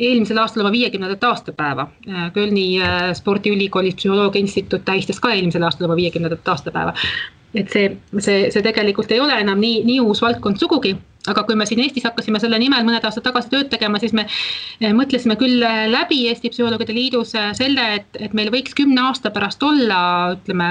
[0.00, 1.88] eelmisel aastal oma viiekümnendat aastapäeva.
[2.34, 2.78] Kölni
[3.18, 6.94] spordiülikoolis Psühholoogia Instituut tähistas ka eelmisel aastal oma viiekümnendat aastapäeva
[7.56, 10.92] et see, see, see tegelikult ei ole enam nii, nii uus valdkond sugugi,
[11.30, 14.26] aga kui me siin Eestis hakkasime selle nimel mõned aastad tagasi tööd tegema, siis me
[14.96, 20.00] mõtlesime küll läbi Eesti Psühholoogide Liidus selle, et, et meil võiks kümne aasta pärast olla,
[20.36, 20.70] ütleme,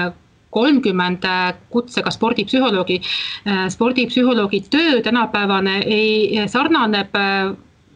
[0.50, 1.24] kolmkümmend
[1.70, 3.00] kutsega spordipsühholoogi.
[3.44, 7.16] Eh, spordipsühholoogi töö tänapäevane ei, sarnaneb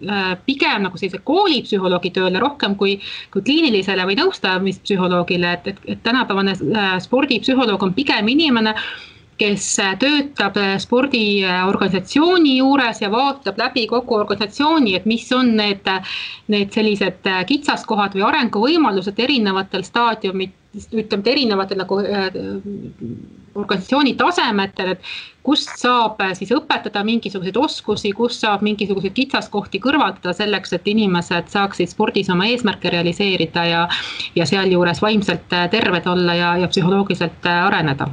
[0.03, 2.97] Äh, pigem nagu sellise koolipsühholoogi tööle rohkem kui,
[3.31, 8.73] kui kliinilisele või nõustamispsühholoogile, et, et, et tänapäevane äh, spordipsühholoog on pigem inimene,
[9.39, 15.87] kes äh, töötab spordiorganisatsiooni juures ja vaatab läbi kogu organisatsiooni, et mis on need,
[16.51, 21.99] need sellised kitsaskohad või arenguvõimalused erinevatel staadiumit, ütleme, erinevatel nagu
[23.55, 25.11] organisatsiooni tasemetel, et
[25.45, 31.51] kust saab äh, siis õpetada mingisuguseid oskusi, kust saab mingisuguseid kitsaskohti kõrvaldada selleks, et inimesed
[31.53, 33.83] saaksid spordis oma eesmärke realiseerida ja,
[34.39, 38.09] ja sealjuures vaimselt äh, terved olla ja, ja psühholoogiliselt äh, areneda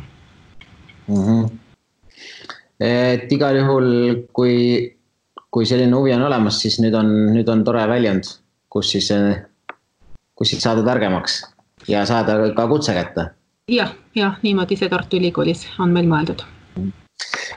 [1.07, 1.23] mm.
[1.23, 1.49] -hmm.
[2.79, 3.91] et igal juhul,
[4.33, 4.55] kui,
[5.51, 8.27] kui selline huvi on olemas, siis nüüd on, nüüd on tore väljund,
[8.69, 9.11] kus siis,
[10.35, 11.41] kus siis saada targemaks
[11.89, 13.29] ja saada ka kutse kätte
[13.69, 16.43] jah, jah, niimoodi see Tartu Ülikoolis on meil mõeldud.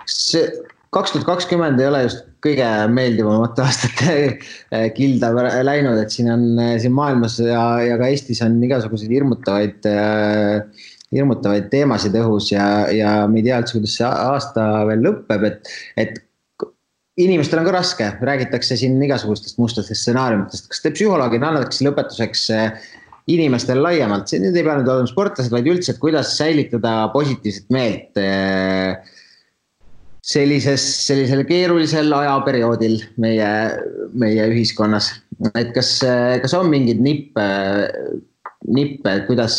[0.09, 0.47] see
[0.93, 5.31] kaks tuhat kakskümmend ei ole just kõige meeldivamate aastate eh, kilda
[5.65, 10.89] läinud, et siin on eh, siin maailmas ja, ja ka Eestis on igasuguseid hirmutavaid äh,
[11.13, 15.73] hirmutavaid teemasid õhus ja, ja me ei tea üldse, kuidas see aasta veel lõpeb, et,
[16.01, 16.21] et
[17.21, 22.47] inimestel on ka raske, räägitakse siin igasugustest mustadest stsenaariumitest, kas te psühholoogina annaks lõpetuseks
[23.31, 27.69] inimestel laiemalt, see nüüd ei pea nüüd olema sportlased, vaid üldse, et kuidas säilitada positiivset
[27.75, 28.19] meelt
[30.23, 33.51] sellises, sellisel keerulisel ajaperioodil meie,
[34.15, 35.11] meie ühiskonnas.
[35.59, 35.97] et kas,
[36.43, 37.47] kas on mingeid nippe,
[38.71, 39.57] nippe, kuidas,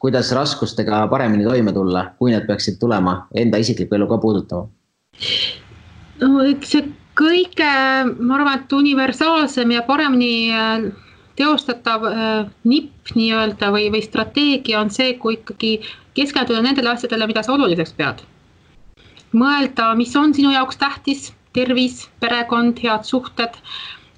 [0.00, 4.68] kuidas raskustega paremini toime tulla, kui need peaksid tulema, enda isiklikku elu ka puudutama?
[6.22, 6.88] no eks see
[7.18, 7.72] kõige,
[8.16, 10.48] ma arvan, et universaalsem ja paremini
[11.38, 15.74] teostatav äh, nipp nii-öelda või, või strateegia on see, kui ikkagi
[16.16, 18.24] keskenduda nendele asjadele, mida sa oluliseks pead.
[19.32, 23.56] mõelda, mis on sinu jaoks tähtis, tervis, perekond, head suhted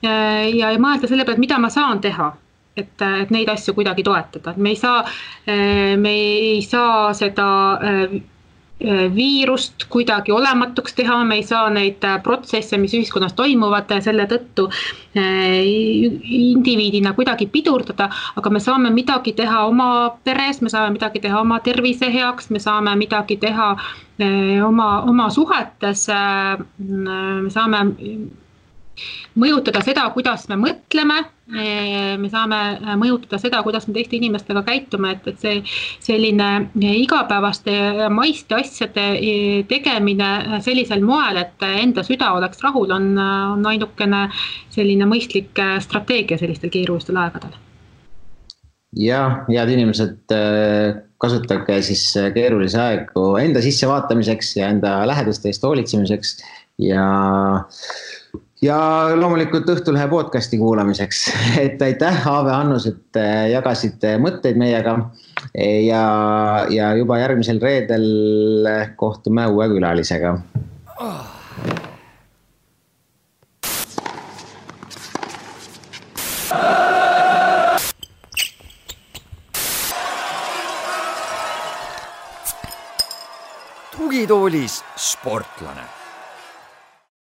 [0.05, 2.33] äh, ja, ja mõelda selle peale, mida ma saan teha
[2.77, 5.05] et, et neid asju kuidagi toetada, et me ei saa,
[5.47, 7.45] me ei saa seda
[7.79, 8.34] Äh,
[9.15, 14.27] viirust kuidagi olematuks teha, me ei saa neid äh, protsesse, mis ühiskonnas toimuvad, äh, selle
[14.31, 14.69] tõttu
[15.15, 19.89] indiviidina kuidagi pidurdada, aga me saame midagi teha oma
[20.25, 23.77] peres, me saame midagi teha oma tervise heaks, me saame midagi teha
[24.67, 26.09] oma, oma suhetes,
[26.79, 27.85] me saame
[29.41, 31.23] mõjutada seda, kuidas me mõtleme.
[31.45, 32.59] me saame
[32.97, 35.59] mõjutada seda, kuidas me teiste inimestega käitume, et, et see
[36.01, 37.75] selline igapäevaste
[38.09, 39.05] maiste asjade
[39.69, 44.25] tegemine sellisel moel, et enda süda oleks rahul, on, on ainukene
[44.73, 47.61] selline mõistlik strateegia sellistel keerulistel aegadel
[48.95, 50.35] jah, head inimesed,
[51.21, 56.37] kasutage siis keerulisi aegu enda sissevaatamiseks ja enda lähedaste eest hoolitsemiseks
[56.83, 57.07] ja
[58.65, 58.79] ja
[59.19, 61.25] loomulikult Õhtulehe podcast'i kuulamiseks,
[61.65, 64.99] et aitäh, Aave, Annus, et äh, jagasite mõtteid meiega.
[65.55, 66.05] ja,
[66.73, 68.07] ja juba järgmisel reedel
[68.97, 70.39] kohtume uue külalisega.
[71.01, 71.31] Oh..
[83.95, 86.04] tugitoolis sportlane